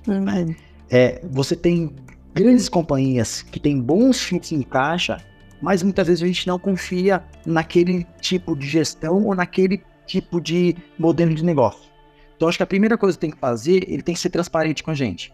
Uhum. 0.07 0.55
É, 0.87 1.19
você 1.31 1.55
tem 1.55 1.95
grandes 2.31 2.69
companhias 2.69 3.41
que 3.41 3.59
têm 3.59 3.81
bons 3.81 4.21
fluxos 4.21 4.51
em 4.51 4.61
caixa, 4.61 5.17
mas 5.59 5.81
muitas 5.81 6.05
vezes 6.05 6.21
a 6.21 6.27
gente 6.27 6.47
não 6.47 6.59
confia 6.59 7.23
naquele 7.43 8.05
tipo 8.21 8.55
de 8.55 8.67
gestão 8.67 9.25
ou 9.25 9.33
naquele 9.33 9.81
tipo 10.05 10.39
de 10.39 10.75
modelo 10.97 11.33
de 11.33 11.43
negócio. 11.43 11.89
Então 12.35 12.47
acho 12.47 12.59
que 12.59 12.63
a 12.63 12.67
primeira 12.67 12.99
coisa 12.99 13.17
que 13.17 13.21
tem 13.21 13.31
que 13.31 13.39
fazer, 13.39 13.83
ele 13.89 14.03
tem 14.03 14.13
que 14.13 14.21
ser 14.21 14.29
transparente 14.29 14.83
com 14.83 14.91
a 14.91 14.95
gente. 14.95 15.33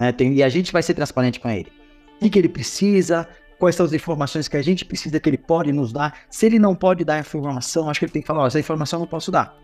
Né? 0.00 0.10
Tem, 0.10 0.32
e 0.32 0.42
a 0.42 0.48
gente 0.48 0.72
vai 0.72 0.82
ser 0.82 0.94
transparente 0.94 1.38
com 1.38 1.50
ele. 1.50 1.70
O 2.16 2.24
que, 2.24 2.30
que 2.30 2.38
ele 2.38 2.48
precisa, 2.48 3.28
quais 3.62 3.76
são 3.76 3.86
as 3.86 3.92
informações 3.92 4.48
que 4.48 4.56
a 4.56 4.62
gente 4.62 4.84
precisa 4.84 5.20
que 5.20 5.30
ele 5.30 5.38
pode 5.38 5.70
nos 5.70 5.92
dar. 5.92 6.22
Se 6.28 6.46
ele 6.46 6.58
não 6.58 6.74
pode 6.74 7.04
dar 7.04 7.20
informação, 7.20 7.88
acho 7.88 8.00
que 8.00 8.06
ele 8.06 8.12
tem 8.12 8.20
que 8.20 8.26
falar, 8.26 8.42
ó, 8.42 8.46
essa 8.48 8.58
informação 8.58 8.98
eu 8.98 9.02
não 9.02 9.06
posso 9.06 9.30
dar. 9.30 9.56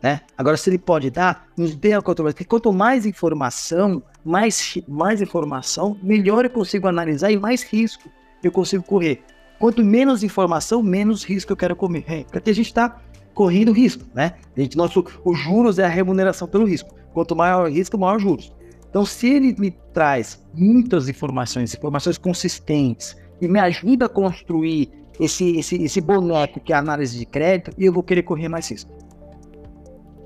Né? 0.00 0.20
Agora, 0.38 0.56
se 0.56 0.70
ele 0.70 0.78
pode 0.78 1.10
dar, 1.10 1.48
nos 1.56 1.74
dê 1.74 1.92
a 1.92 2.00
controversia. 2.00 2.36
Porque 2.36 2.48
quanto 2.48 2.72
mais 2.72 3.04
informação, 3.04 4.00
mais, 4.24 4.78
mais 4.86 5.20
informação, 5.20 5.98
melhor 6.00 6.44
eu 6.44 6.50
consigo 6.50 6.86
analisar 6.86 7.32
e 7.32 7.36
mais 7.36 7.64
risco 7.64 8.08
eu 8.44 8.52
consigo 8.52 8.84
correr. 8.84 9.24
Quanto 9.58 9.84
menos 9.84 10.22
informação, 10.22 10.80
menos 10.80 11.24
risco 11.24 11.50
eu 11.50 11.56
quero 11.56 11.74
comer. 11.74 12.04
É, 12.06 12.22
porque 12.30 12.50
a 12.50 12.54
gente 12.54 12.66
está 12.66 12.96
correndo 13.34 13.72
risco, 13.72 14.04
né? 14.14 14.34
A 14.56 14.60
gente, 14.60 14.76
nosso, 14.76 15.04
os 15.24 15.36
juros 15.36 15.80
é 15.80 15.84
a 15.84 15.88
remuneração 15.88 16.46
pelo 16.46 16.64
risco. 16.64 16.94
Quanto 17.12 17.34
maior 17.34 17.66
o 17.66 17.72
risco, 17.72 17.98
maior 17.98 18.20
juros. 18.20 18.54
Então, 18.96 19.04
se 19.04 19.28
ele 19.28 19.54
me 19.58 19.70
traz 19.92 20.42
muitas 20.54 21.06
informações, 21.06 21.74
informações 21.74 22.16
consistentes, 22.16 23.14
e 23.42 23.46
me 23.46 23.60
ajuda 23.60 24.06
a 24.06 24.08
construir 24.08 24.90
esse, 25.20 25.58
esse, 25.58 25.76
esse 25.82 26.00
boneco 26.00 26.58
que 26.58 26.72
é 26.72 26.76
a 26.76 26.78
análise 26.78 27.18
de 27.18 27.26
crédito, 27.26 27.72
eu 27.78 27.92
vou 27.92 28.02
querer 28.02 28.22
correr 28.22 28.48
mais 28.48 28.70
risco. 28.70 28.90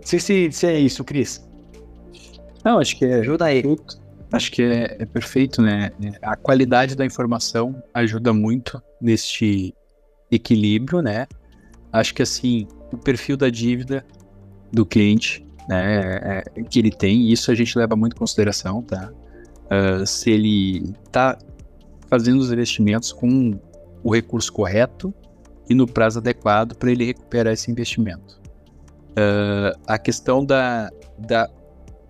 Se, 0.03 0.21
se, 0.21 0.53
se 0.53 0.69
é 0.69 0.79
isso, 0.79 1.03
Cris. 1.03 1.45
Não, 2.65 2.79
acho 2.79 2.97
que 2.97 3.05
é 3.05 3.15
ajuda 3.15 3.47
aí. 3.47 3.61
Tudo, 3.61 3.83
Acho 4.31 4.53
que 4.53 4.63
é, 4.63 4.99
é, 5.01 5.05
perfeito, 5.05 5.61
né? 5.61 5.91
A 6.23 6.37
qualidade 6.37 6.95
da 6.95 7.05
informação 7.05 7.83
ajuda 7.93 8.33
muito 8.33 8.81
neste 9.03 9.75
equilíbrio, 10.31 11.03
né? 11.03 11.27
Acho 11.93 12.15
que 12.15 12.23
assim, 12.23 12.69
o 12.93 12.97
perfil 12.97 13.37
da 13.37 13.51
dívida 13.51 14.07
do 14.73 14.87
cliente, 14.87 15.45
né, 15.71 16.43
é, 16.57 16.63
que 16.65 16.81
ele 16.81 16.91
tem, 16.91 17.31
isso 17.31 17.51
a 17.53 17.55
gente 17.55 17.79
leva 17.79 17.95
muito 17.95 18.15
em 18.15 18.19
consideração, 18.19 18.83
tá? 18.83 19.13
Uh, 19.67 20.05
se 20.05 20.29
ele 20.31 20.93
está 21.07 21.39
fazendo 22.09 22.41
os 22.41 22.51
investimentos 22.51 23.13
com 23.13 23.57
o 24.03 24.13
recurso 24.13 24.53
correto 24.53 25.15
e 25.69 25.75
no 25.75 25.87
prazo 25.87 26.19
adequado 26.19 26.75
para 26.75 26.91
ele 26.91 27.05
recuperar 27.05 27.53
esse 27.53 27.71
investimento. 27.71 28.41
Uh, 29.11 29.79
a 29.87 29.97
questão 29.97 30.45
da, 30.45 30.91
da, 31.17 31.49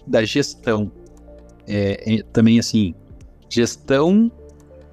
da 0.06 0.24
gestão, 0.24 0.90
é, 1.68 2.14
é, 2.14 2.22
também 2.32 2.58
assim, 2.58 2.94
gestão 3.50 4.32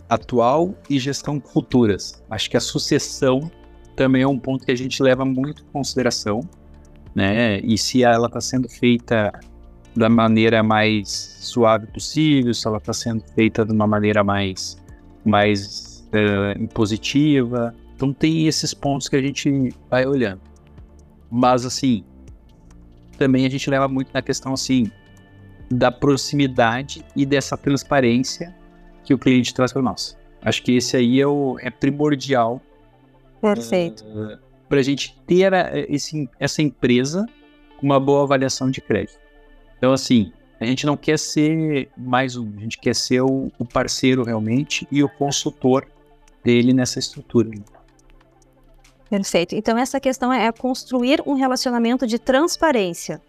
atual 0.10 0.76
e 0.90 1.00
gestão 1.00 1.40
futuras. 1.40 2.22
Acho 2.30 2.50
que 2.50 2.58
a 2.58 2.62
sucessão 2.62 3.50
também 3.96 4.24
é 4.24 4.28
um 4.28 4.38
ponto 4.38 4.66
que 4.66 4.72
a 4.72 4.78
gente 4.78 5.02
leva 5.02 5.24
muito 5.24 5.64
em 5.64 5.66
consideração, 5.68 6.42
né? 7.16 7.60
E 7.60 7.78
se 7.78 8.04
ela 8.04 8.28
está 8.28 8.42
sendo 8.42 8.70
feita 8.70 9.32
da 9.96 10.10
maneira 10.10 10.62
mais 10.62 11.38
suave 11.42 11.88
possível, 11.88 12.54
se 12.54 12.68
ela 12.68 12.78
está 12.78 12.94
sendo 12.94 13.24
feita 13.34 13.66
de 13.66 13.72
uma 13.72 13.88
maneira 13.88 14.24
mais, 14.24 14.78
mais 15.26 16.08
uh, 16.14 16.68
positiva. 16.70 17.74
Então 17.96 18.14
tem 18.14 18.48
esses 18.48 18.74
pontos 18.74 19.10
que 19.10 19.16
a 19.16 19.22
gente 19.22 19.74
vai 19.90 20.06
olhando. 20.06 20.42
Mas 21.32 21.66
assim, 21.66 22.04
também 23.18 23.46
a 23.46 23.50
gente 23.50 23.70
leva 23.70 23.88
muito 23.88 24.12
na 24.14 24.22
questão 24.22 24.54
assim 24.54 24.92
da 25.70 25.92
proximidade 25.92 27.04
e 27.16 27.26
dessa 27.26 27.58
transparência 27.58 28.56
que 29.04 29.14
o 29.14 29.18
cliente 29.18 29.54
traz 29.54 29.74
para 29.74 29.82
nós. 29.82 30.18
Acho 30.42 30.64
que 30.64 30.78
esse 30.78 30.96
aí 30.96 31.20
é, 31.20 31.28
o, 31.28 31.58
é 31.60 31.70
primordial 31.70 32.62
Perfeito. 33.42 34.04
Uh, 34.06 34.38
para 34.68 34.80
a 34.80 34.84
gente 34.84 35.18
ter 35.26 35.54
a, 35.54 35.72
esse, 35.88 36.30
essa 36.40 36.62
empresa 36.62 37.26
com 37.78 37.86
uma 37.86 38.00
boa 38.00 38.24
avaliação 38.24 38.70
de 38.70 38.82
crédito. 38.82 39.20
Então, 39.78 39.94
assim, 39.94 40.32
a 40.60 40.66
gente 40.66 40.86
não 40.86 40.98
quer 40.98 41.20
ser 41.20 41.90
mais 41.96 42.36
um, 42.36 42.52
a 42.58 42.62
gente 42.62 42.80
quer 42.80 42.96
ser 42.96 43.22
o, 43.22 43.52
o 43.60 43.66
parceiro 43.66 44.24
realmente 44.24 44.88
e 44.92 45.04
o 45.04 45.10
consultor 45.10 45.88
dele 46.44 46.74
nessa 46.74 47.00
estrutura. 47.00 47.52
Perfeito. 49.10 49.56
Então, 49.56 49.78
essa 49.78 50.00
questão 50.00 50.34
é 50.34 50.52
construir 50.52 51.22
um 51.26 51.34
relacionamento 51.34 52.06
de 52.06 52.20
transparência 52.20 53.22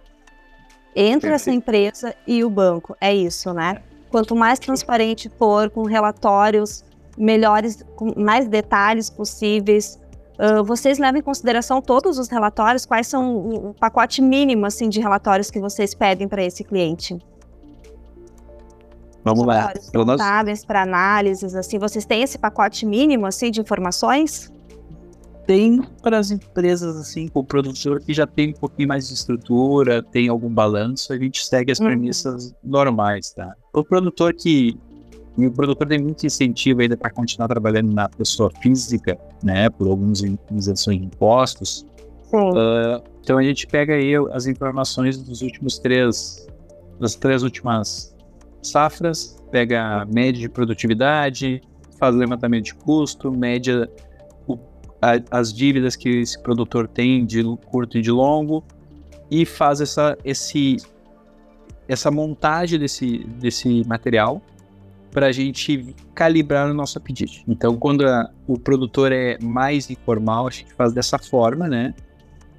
entre 0.96 1.30
Perfeito. 1.30 1.34
essa 1.34 1.50
empresa 1.50 2.14
e 2.26 2.42
o 2.42 2.50
banco. 2.50 2.96
É 3.00 3.14
isso, 3.14 3.52
né? 3.52 3.82
Quanto 4.10 4.34
mais 4.34 4.58
transparente 4.58 5.28
for, 5.28 5.70
com 5.70 5.82
relatórios 5.82 6.84
melhores, 7.16 7.84
com 7.94 8.18
mais 8.18 8.48
detalhes 8.48 9.10
possíveis. 9.10 10.00
Uh, 10.38 10.62
vocês 10.62 10.98
levam 10.98 11.18
em 11.18 11.22
consideração 11.22 11.82
todos 11.82 12.16
os 12.16 12.28
relatórios? 12.28 12.86
Quais 12.86 13.08
são 13.08 13.36
o, 13.36 13.74
pacote 13.74 14.22
mínimo 14.22 14.66
assim, 14.66 14.88
de 14.88 15.00
relatórios 15.00 15.50
que 15.50 15.58
vocês 15.58 15.94
pedem 15.94 16.28
para 16.28 16.44
esse 16.44 16.62
cliente? 16.62 17.18
Vamos 19.24 19.44
lá. 19.44 19.72
Contábeis 19.92 20.64
para 20.64 20.82
análises, 20.82 21.56
assim, 21.56 21.76
vocês 21.76 22.04
têm 22.04 22.22
esse 22.22 22.38
pacote 22.38 22.86
mínimo 22.86 23.26
assim 23.26 23.50
de 23.50 23.60
informações? 23.60 24.52
Tem 25.44 25.82
para 26.02 26.18
as 26.18 26.30
empresas 26.30 26.96
assim, 26.96 27.26
com 27.26 27.40
o 27.40 27.44
produtor 27.44 28.00
que 28.00 28.14
já 28.14 28.26
tem 28.26 28.50
um 28.50 28.52
pouquinho 28.52 28.86
mais 28.86 29.08
de 29.08 29.14
estrutura, 29.14 30.02
tem 30.02 30.28
algum 30.28 30.48
balanço, 30.48 31.12
a 31.12 31.18
gente 31.18 31.44
segue 31.44 31.72
as 31.72 31.80
uhum. 31.80 31.86
premissas 31.86 32.54
normais, 32.62 33.32
tá? 33.32 33.54
O 33.72 33.82
produtor 33.82 34.34
que 34.34 34.78
e 35.38 35.46
o 35.46 35.52
produtor 35.52 35.86
tem 35.86 36.00
muito 36.00 36.26
incentivo 36.26 36.80
ainda 36.80 36.96
para 36.96 37.10
continuar 37.10 37.46
trabalhando 37.46 37.92
na 37.92 38.08
pessoa 38.08 38.50
física, 38.60 39.16
né, 39.40 39.70
por 39.70 39.86
algumas 39.86 40.20
isenções 40.50 40.98
de 40.98 41.06
impostos. 41.06 41.86
Uh, 42.32 43.00
então 43.22 43.38
a 43.38 43.42
gente 43.42 43.64
pega 43.66 43.94
aí 43.94 44.14
as 44.32 44.46
informações 44.46 45.16
dos 45.16 45.40
últimos 45.40 45.78
três, 45.78 46.48
das 46.98 47.14
três 47.14 47.44
últimas 47.44 48.14
safras, 48.60 49.40
pega 49.52 50.00
a 50.00 50.04
média 50.04 50.40
de 50.40 50.48
produtividade, 50.48 51.62
faz 52.00 52.16
levantamento 52.16 52.64
de 52.64 52.74
custo, 52.74 53.30
média 53.30 53.88
o, 54.48 54.58
a, 55.00 55.20
as 55.30 55.52
dívidas 55.52 55.94
que 55.94 56.08
esse 56.08 56.42
produtor 56.42 56.88
tem 56.88 57.24
de 57.24 57.44
curto 57.66 57.96
e 57.96 58.02
de 58.02 58.10
longo 58.10 58.64
e 59.30 59.46
faz 59.46 59.80
essa, 59.80 60.18
esse, 60.24 60.78
essa 61.86 62.10
montagem 62.10 62.76
desse, 62.76 63.18
desse 63.38 63.86
material 63.86 64.42
para 65.10 65.26
a 65.26 65.32
gente 65.32 65.94
calibrar 66.14 66.70
o 66.70 66.74
nosso 66.74 66.98
apetite. 66.98 67.44
Então, 67.48 67.76
quando 67.76 68.06
a, 68.06 68.30
o 68.46 68.58
produtor 68.58 69.12
é 69.12 69.38
mais 69.40 69.90
informal, 69.90 70.46
a 70.46 70.50
gente 70.50 70.72
faz 70.74 70.92
dessa 70.92 71.18
forma, 71.18 71.68
né? 71.68 71.94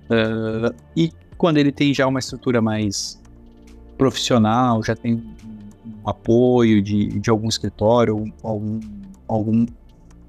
Uh, 0.05 0.73
e 0.95 1.11
quando 1.37 1.57
ele 1.57 1.71
tem 1.71 1.93
já 1.93 2.07
uma 2.07 2.19
estrutura 2.19 2.61
mais 2.61 3.21
profissional, 3.97 4.83
já 4.83 4.95
tem 4.95 5.15
um 6.03 6.09
apoio 6.09 6.81
de, 6.81 7.19
de 7.19 7.29
algum 7.29 7.47
escritório, 7.47 8.25
algum, 8.43 8.79
algum 9.27 9.65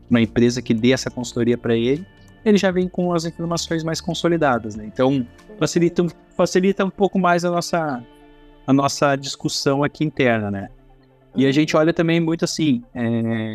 uma 0.09 0.20
empresa 0.20 0.61
que 0.61 0.74
dê 0.74 0.92
essa 0.92 1.09
consultoria 1.09 1.56
para 1.56 1.74
ele, 1.74 2.04
ele 2.44 2.59
já 2.59 2.70
vem 2.70 2.88
com 2.88 3.12
as 3.12 3.24
informações 3.24 3.85
mais 3.85 4.00
consolidadas, 4.00 4.74
né? 4.74 4.85
Então 4.87 5.26
facilita, 5.59 6.06
facilita 6.37 6.85
um 6.85 6.90
pouco 6.90 7.18
mais 7.18 7.44
a 7.44 7.50
nossa, 7.50 8.04
a 8.66 8.72
nossa 8.72 9.14
discussão 9.14 9.85
aqui 9.85 10.04
interna, 10.04 10.50
né? 10.50 10.68
E 11.35 11.47
a 11.47 11.53
gente 11.53 11.77
olha 11.77 11.93
também 11.93 12.21
muito 12.21 12.45
assim, 12.45 12.83
é, 12.95 13.55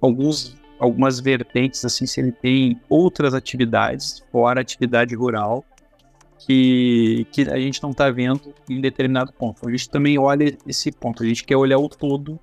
alguns, 0.00 0.56
algumas 0.78 1.20
vertentes, 1.20 1.84
assim, 1.84 2.06
se 2.06 2.20
ele 2.20 2.32
tem 2.32 2.80
outras 2.88 3.34
atividades 3.34 4.24
fora 4.32 4.60
atividade 4.60 5.14
rural 5.14 5.64
que, 6.38 7.26
que 7.30 7.42
a 7.42 7.58
gente 7.58 7.82
não 7.82 7.90
está 7.90 8.10
vendo 8.10 8.54
em 8.68 8.80
determinado 8.80 9.32
ponto. 9.32 9.66
A 9.66 9.70
gente 9.70 9.88
também 9.88 10.18
olha 10.18 10.56
esse 10.66 10.90
ponto, 10.90 11.22
a 11.22 11.26
gente 11.26 11.44
quer 11.44 11.56
olhar 11.56 11.78
o 11.78 11.88
todo 11.88 12.38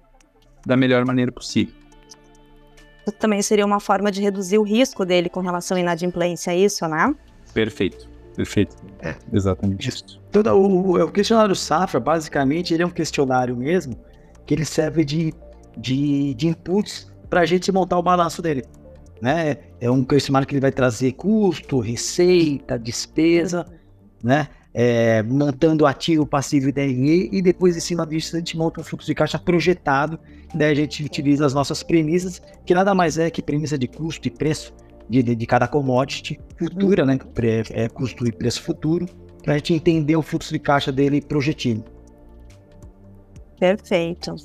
da 0.66 0.78
melhor 0.78 1.06
maneira 1.06 1.32
possível. 1.32 1.74
Também 3.18 3.42
seria 3.42 3.66
uma 3.66 3.80
forma 3.80 4.12
de 4.12 4.22
reduzir 4.22 4.60
o 4.60 4.64
risco 4.64 5.04
dele 5.04 5.30
com 5.30 5.40
relação 5.40 5.76
à 5.76 5.80
inadimplência, 5.80 6.52
é 6.52 6.58
isso, 6.58 6.88
né? 6.88 7.14
Perfeito. 7.54 8.08
Perfeito. 8.36 8.76
É. 9.02 9.16
Exatamente 9.34 9.90
isso. 9.90 10.22
Todo 10.32 10.54
o, 10.54 11.04
o 11.04 11.12
questionário 11.12 11.56
Safra, 11.56 12.00
basicamente, 12.00 12.74
ele 12.74 12.84
é 12.84 12.86
um 12.86 12.92
questionário 12.92 13.58
mesmo 13.58 13.98
que 14.50 14.56
ele 14.56 14.66
serve 14.66 15.06
de, 15.06 15.32
de, 15.78 16.34
de 16.34 16.48
inputs 16.48 17.08
para 17.30 17.42
a 17.42 17.46
gente 17.46 17.72
montar 17.72 18.00
o 18.00 18.02
balanço 18.02 18.42
dele. 18.42 18.64
Né? 19.22 19.58
É 19.80 19.92
um 19.92 20.04
questionário 20.04 20.48
que 20.48 20.56
ele 20.56 20.60
vai 20.60 20.72
trazer 20.72 21.12
custo, 21.12 21.80
receita, 21.80 22.80
despesa, 22.80 23.64
né? 24.24 24.48
É, 24.74 25.22
montando 25.22 25.86
ativo, 25.86 26.26
passivo 26.26 26.70
e 26.70 26.72
DRE, 26.72 27.30
e 27.32 27.42
depois 27.44 27.78
em 27.78 27.80
cima 27.80 28.08
disso 28.08 28.36
a 28.36 28.40
gente 28.40 28.58
monta 28.58 28.82
um 28.82 28.84
fluxo 28.84 29.06
de 29.06 29.14
caixa 29.14 29.38
projetado, 29.38 30.20
daí 30.54 30.72
a 30.72 30.76
gente 30.76 31.04
utiliza 31.04 31.46
as 31.46 31.54
nossas 31.54 31.84
premissas, 31.84 32.42
que 32.66 32.74
nada 32.74 32.96
mais 32.96 33.20
é 33.20 33.30
que 33.30 33.44
premissa 33.44 33.78
de 33.78 33.88
custo 33.88 34.28
e 34.28 34.32
preço 34.32 34.74
de, 35.08 35.22
de, 35.22 35.36
de 35.36 35.46
cada 35.46 35.68
commodity 35.68 36.40
futura, 36.58 37.06
né? 37.06 37.20
É, 37.44 37.84
é 37.84 37.90
custo 37.90 38.28
e 38.28 38.32
preço 38.32 38.64
futuro, 38.64 39.06
para 39.44 39.54
a 39.54 39.58
gente 39.58 39.76
entender 39.76 40.16
o 40.16 40.24
fluxo 40.24 40.52
de 40.52 40.60
caixa 40.60 40.92
dele 40.92 41.22
projetivo. 41.22 41.84
Perfeito. 43.60 44.36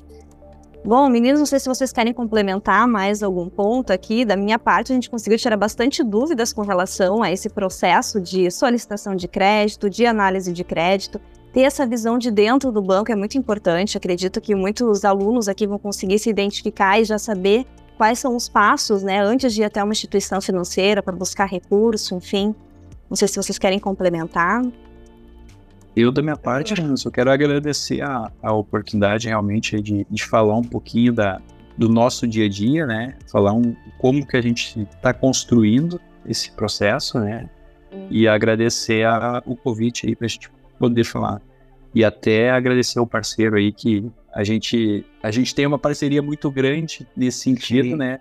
Bom, 0.83 1.09
meninos, 1.09 1.39
não 1.39 1.47
sei 1.47 1.59
se 1.59 1.67
vocês 1.67 1.91
querem 1.91 2.13
complementar 2.13 2.87
mais 2.87 3.23
algum 3.23 3.49
ponto 3.49 3.91
aqui. 3.91 4.23
Da 4.23 4.35
minha 4.35 4.59
parte, 4.59 4.91
a 4.91 4.95
gente 4.95 5.09
conseguiu 5.09 5.39
tirar 5.39 5.57
bastante 5.57 6.03
dúvidas 6.03 6.53
com 6.53 6.61
relação 6.61 7.23
a 7.23 7.31
esse 7.31 7.49
processo 7.49 8.21
de 8.21 8.51
solicitação 8.51 9.15
de 9.15 9.27
crédito, 9.27 9.89
de 9.89 10.05
análise 10.05 10.53
de 10.53 10.63
crédito. 10.63 11.19
Ter 11.51 11.61
essa 11.61 11.87
visão 11.87 12.19
de 12.19 12.29
dentro 12.29 12.71
do 12.71 12.83
banco 12.83 13.11
é 13.11 13.15
muito 13.15 13.35
importante. 13.35 13.97
Acredito 13.97 14.39
que 14.39 14.53
muitos 14.53 15.03
alunos 15.03 15.47
aqui 15.47 15.65
vão 15.65 15.79
conseguir 15.79 16.19
se 16.19 16.29
identificar 16.29 16.99
e 16.99 17.05
já 17.05 17.17
saber 17.17 17.65
quais 17.97 18.19
são 18.19 18.35
os 18.35 18.47
passos, 18.47 19.01
né, 19.01 19.19
antes 19.21 19.55
de 19.55 19.61
ir 19.61 19.65
até 19.65 19.83
uma 19.83 19.93
instituição 19.93 20.39
financeira 20.39 21.01
para 21.01 21.15
buscar 21.15 21.45
recurso, 21.45 22.13
enfim. 22.13 22.53
Não 23.09 23.15
sei 23.15 23.27
se 23.27 23.37
vocês 23.37 23.57
querem 23.57 23.79
complementar. 23.79 24.61
Eu, 25.95 26.11
da 26.11 26.21
minha 26.21 26.35
parte, 26.35 26.73
eu 26.79 26.97
só 26.97 27.09
quero 27.09 27.31
agradecer 27.31 28.01
a, 28.01 28.29
a 28.43 28.53
oportunidade 28.53 29.27
realmente 29.27 29.79
de, 29.81 30.05
de 30.09 30.23
falar 30.25 30.57
um 30.57 30.63
pouquinho 30.63 31.13
da, 31.13 31.41
do 31.77 31.87
nosso 31.87 32.27
dia 32.27 32.45
a 32.45 32.49
dia, 32.49 32.85
né? 32.85 33.15
Falar 33.31 33.53
um, 33.53 33.73
como 33.97 34.27
que 34.27 34.35
a 34.35 34.41
gente 34.41 34.81
está 34.81 35.13
construindo 35.13 35.99
esse 36.25 36.51
processo, 36.51 37.19
né? 37.19 37.49
E 38.09 38.27
agradecer 38.27 39.05
a, 39.05 39.41
o 39.45 39.55
convite 39.55 40.05
aí 40.05 40.15
para 40.15 40.25
a 40.25 40.27
gente 40.27 40.51
poder 40.77 41.05
falar. 41.05 41.41
E 41.93 42.03
até 42.03 42.51
agradecer 42.51 42.99
ao 42.99 43.07
parceiro 43.07 43.55
aí 43.55 43.71
que 43.71 44.11
a 44.33 44.43
gente, 44.43 45.05
a 45.23 45.31
gente 45.31 45.55
tem 45.55 45.65
uma 45.65 45.79
parceria 45.79 46.21
muito 46.21 46.51
grande 46.51 47.07
nesse 47.15 47.39
sentido, 47.39 47.91
Sim. 47.91 47.95
né? 47.95 48.19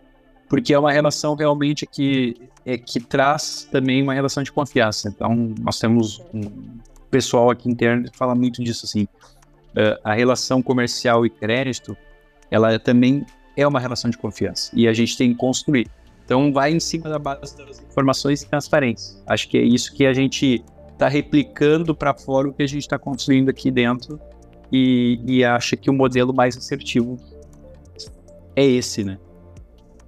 Porque 0.48 0.72
é 0.72 0.78
uma 0.78 0.92
relação 0.92 1.34
realmente 1.34 1.86
que, 1.86 2.36
é, 2.64 2.78
que 2.78 3.00
traz 3.00 3.68
também 3.72 4.00
uma 4.00 4.14
relação 4.14 4.44
de 4.44 4.52
confiança. 4.52 5.08
Então, 5.08 5.52
nós 5.60 5.80
temos 5.80 6.22
um, 6.32 6.42
pessoal 7.14 7.48
aqui 7.48 7.70
interno 7.70 8.08
fala 8.12 8.34
muito 8.34 8.62
disso, 8.62 8.84
assim. 8.84 9.04
uh, 9.04 10.00
a 10.02 10.12
relação 10.14 10.60
comercial 10.60 11.24
e 11.24 11.30
crédito, 11.30 11.96
ela 12.50 12.76
também 12.76 13.24
é 13.56 13.64
uma 13.64 13.78
relação 13.78 14.10
de 14.10 14.18
confiança 14.18 14.72
e 14.74 14.88
a 14.88 14.92
gente 14.92 15.16
tem 15.16 15.30
que 15.30 15.38
construir. 15.38 15.86
Então, 16.24 16.52
vai 16.52 16.72
em 16.72 16.80
cima 16.80 17.08
da 17.08 17.18
base 17.18 17.56
das 17.56 17.80
informações 17.80 18.42
e 18.42 18.48
transparência. 18.48 19.16
Acho 19.28 19.48
que 19.48 19.58
é 19.58 19.62
isso 19.62 19.94
que 19.94 20.06
a 20.06 20.12
gente 20.12 20.64
está 20.92 21.06
replicando 21.06 21.94
para 21.94 22.14
fora 22.14 22.48
o 22.48 22.52
que 22.52 22.62
a 22.62 22.66
gente 22.66 22.82
está 22.82 22.98
construindo 22.98 23.48
aqui 23.48 23.70
dentro 23.70 24.18
e, 24.72 25.20
e 25.24 25.44
acha 25.44 25.76
que 25.76 25.88
o 25.90 25.92
modelo 25.92 26.34
mais 26.34 26.56
assertivo 26.56 27.16
é 28.56 28.64
esse, 28.64 29.04
né? 29.04 29.18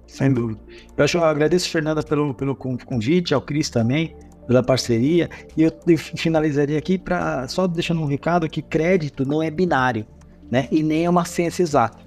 Sem 0.07 0.33
dúvida. 0.33 0.59
Eu, 0.97 1.05
acho, 1.05 1.17
eu 1.17 1.23
agradeço, 1.23 1.69
Fernanda, 1.69 2.01
pelo, 2.01 2.33
pelo 2.33 2.55
convite, 2.55 3.33
ao 3.33 3.41
Cris 3.41 3.69
também, 3.69 4.15
pela 4.47 4.63
parceria. 4.63 5.29
E 5.55 5.63
eu, 5.63 5.71
finalizaria 5.97 6.77
aqui 6.77 6.97
para 6.97 7.47
só 7.47 7.67
deixando 7.67 8.01
um 8.01 8.05
recado 8.05 8.49
que 8.49 8.61
crédito 8.61 9.25
não 9.27 9.43
é 9.43 9.51
binário, 9.51 10.05
né? 10.49 10.67
E 10.71 10.81
nem 10.81 11.05
é 11.05 11.09
uma 11.09 11.25
ciência 11.25 11.61
exata. 11.61 11.99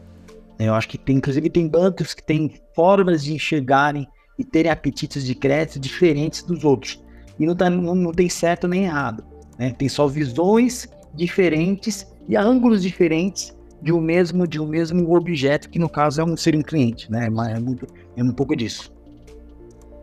Eu 0.59 0.75
acho 0.75 0.89
que 0.89 0.99
tem, 0.99 1.17
inclusive, 1.17 1.49
tem 1.49 1.69
bancos 1.69 2.13
que 2.13 2.23
têm 2.23 2.53
formas 2.75 3.23
de 3.23 3.33
enxergarem 3.33 4.07
e 4.39 4.45
terem 4.45 4.71
apetites 4.71 5.25
de 5.25 5.35
crédito 5.35 5.79
diferentes 5.79 6.43
dos 6.43 6.65
outros. 6.65 7.03
E 7.39 7.47
não, 7.47 7.55
tá, 7.55 7.71
não, 7.71 7.95
não 7.95 8.13
tem 8.13 8.29
certo 8.29 8.67
nem 8.67 8.85
errado. 8.85 9.25
Né? 9.59 9.71
Tem 9.71 9.89
só 9.89 10.07
visões 10.07 10.89
diferentes 11.15 12.07
e 12.29 12.37
ângulos 12.37 12.83
diferentes 12.83 13.57
de 13.83 13.93
um 13.93 14.01
mesmo 14.01 14.47
de 14.47 14.61
um 14.61 14.67
mesmo 14.67 15.15
objeto 15.15 15.71
que 15.71 15.79
no 15.79 15.89
caso 15.89 16.21
é 16.21 16.25
um 16.25 16.37
ser 16.37 16.55
um 16.55 16.63
cliente, 16.63 17.11
né? 17.11 17.27
É, 17.27 17.59
muito, 17.59 17.87
é 18.15 18.23
um 18.23 18.33
pouco 18.33 18.55
disso. 18.55 18.93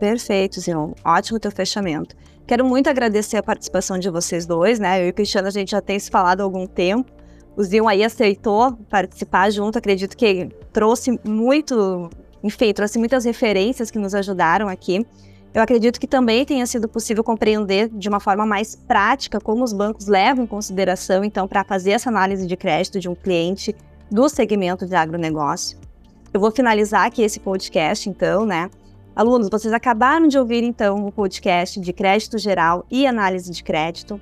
Perfeito, 0.00 0.60
Zion. 0.60 0.92
Ótimo 1.04 1.38
teu 1.38 1.50
fechamento. 1.50 2.16
Quero 2.48 2.64
muito 2.64 2.88
agradecer 2.88 3.36
a 3.36 3.42
participação 3.42 3.98
de 3.98 4.08
vocês 4.08 4.46
dois, 4.46 4.78
né? 4.78 5.02
Eu 5.02 5.08
e 5.08 5.10
o 5.10 5.12
Cristiano 5.12 5.48
a 5.48 5.50
gente 5.50 5.72
já 5.72 5.82
tem 5.82 5.98
se 5.98 6.10
falado 6.10 6.40
há 6.40 6.44
algum 6.44 6.66
tempo. 6.66 7.12
O 7.54 7.62
Zion 7.62 7.86
aí 7.86 8.02
aceitou 8.02 8.72
participar 8.88 9.50
junto. 9.50 9.76
Acredito 9.76 10.16
que 10.16 10.48
trouxe 10.72 11.20
muito, 11.22 12.08
enfim, 12.42 12.72
trouxe 12.72 12.98
muitas 12.98 13.26
referências 13.26 13.90
que 13.90 13.98
nos 13.98 14.14
ajudaram 14.14 14.66
aqui. 14.66 15.06
Eu 15.52 15.60
acredito 15.60 16.00
que 16.00 16.06
também 16.06 16.46
tenha 16.46 16.64
sido 16.64 16.88
possível 16.88 17.22
compreender 17.22 17.90
de 17.90 18.08
uma 18.08 18.18
forma 18.18 18.46
mais 18.46 18.74
prática 18.74 19.38
como 19.38 19.62
os 19.62 19.74
bancos 19.74 20.06
levam 20.06 20.44
em 20.44 20.46
consideração, 20.46 21.22
então, 21.22 21.46
para 21.46 21.62
fazer 21.64 21.90
essa 21.90 22.08
análise 22.08 22.46
de 22.46 22.56
crédito 22.56 22.98
de 22.98 23.10
um 23.10 23.14
cliente 23.14 23.76
do 24.10 24.26
segmento 24.26 24.86
de 24.86 24.94
agronegócio. 24.94 25.76
Eu 26.32 26.40
vou 26.40 26.50
finalizar 26.50 27.04
aqui 27.04 27.20
esse 27.20 27.40
podcast, 27.40 28.08
então, 28.08 28.46
né? 28.46 28.70
Alunos, 29.18 29.48
vocês 29.50 29.74
acabaram 29.74 30.28
de 30.28 30.38
ouvir, 30.38 30.62
então, 30.62 31.04
o 31.04 31.10
podcast 31.10 31.80
de 31.80 31.92
crédito 31.92 32.38
geral 32.38 32.86
e 32.88 33.04
análise 33.04 33.50
de 33.50 33.64
crédito. 33.64 34.20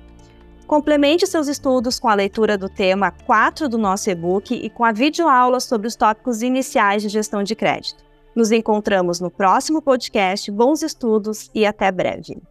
Complemente 0.65 1.27
seus 1.27 1.47
estudos 1.47 1.99
com 1.99 2.09
a 2.09 2.15
leitura 2.15 2.57
do 2.57 2.67
tema 2.67 3.11
4 3.11 3.69
do 3.69 3.77
nosso 3.77 4.09
e-book 4.09 4.55
e 4.55 4.71
com 4.71 4.83
a 4.83 4.91
videoaula 4.91 5.59
sobre 5.59 5.87
os 5.87 5.95
tópicos 5.95 6.41
iniciais 6.41 7.03
de 7.03 7.09
gestão 7.09 7.43
de 7.43 7.53
crédito. 7.53 8.03
Nos 8.35 8.51
encontramos 8.51 9.19
no 9.19 9.29
próximo 9.29 9.83
podcast. 9.83 10.49
Bons 10.49 10.81
estudos 10.81 11.51
e 11.53 11.63
até 11.63 11.91
breve. 11.91 12.41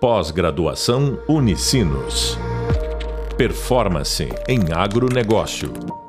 Pós-graduação 0.00 1.18
Unicinos. 1.28 2.38
Performance 3.36 4.28
em 4.46 4.72
agronegócio. 4.72 6.07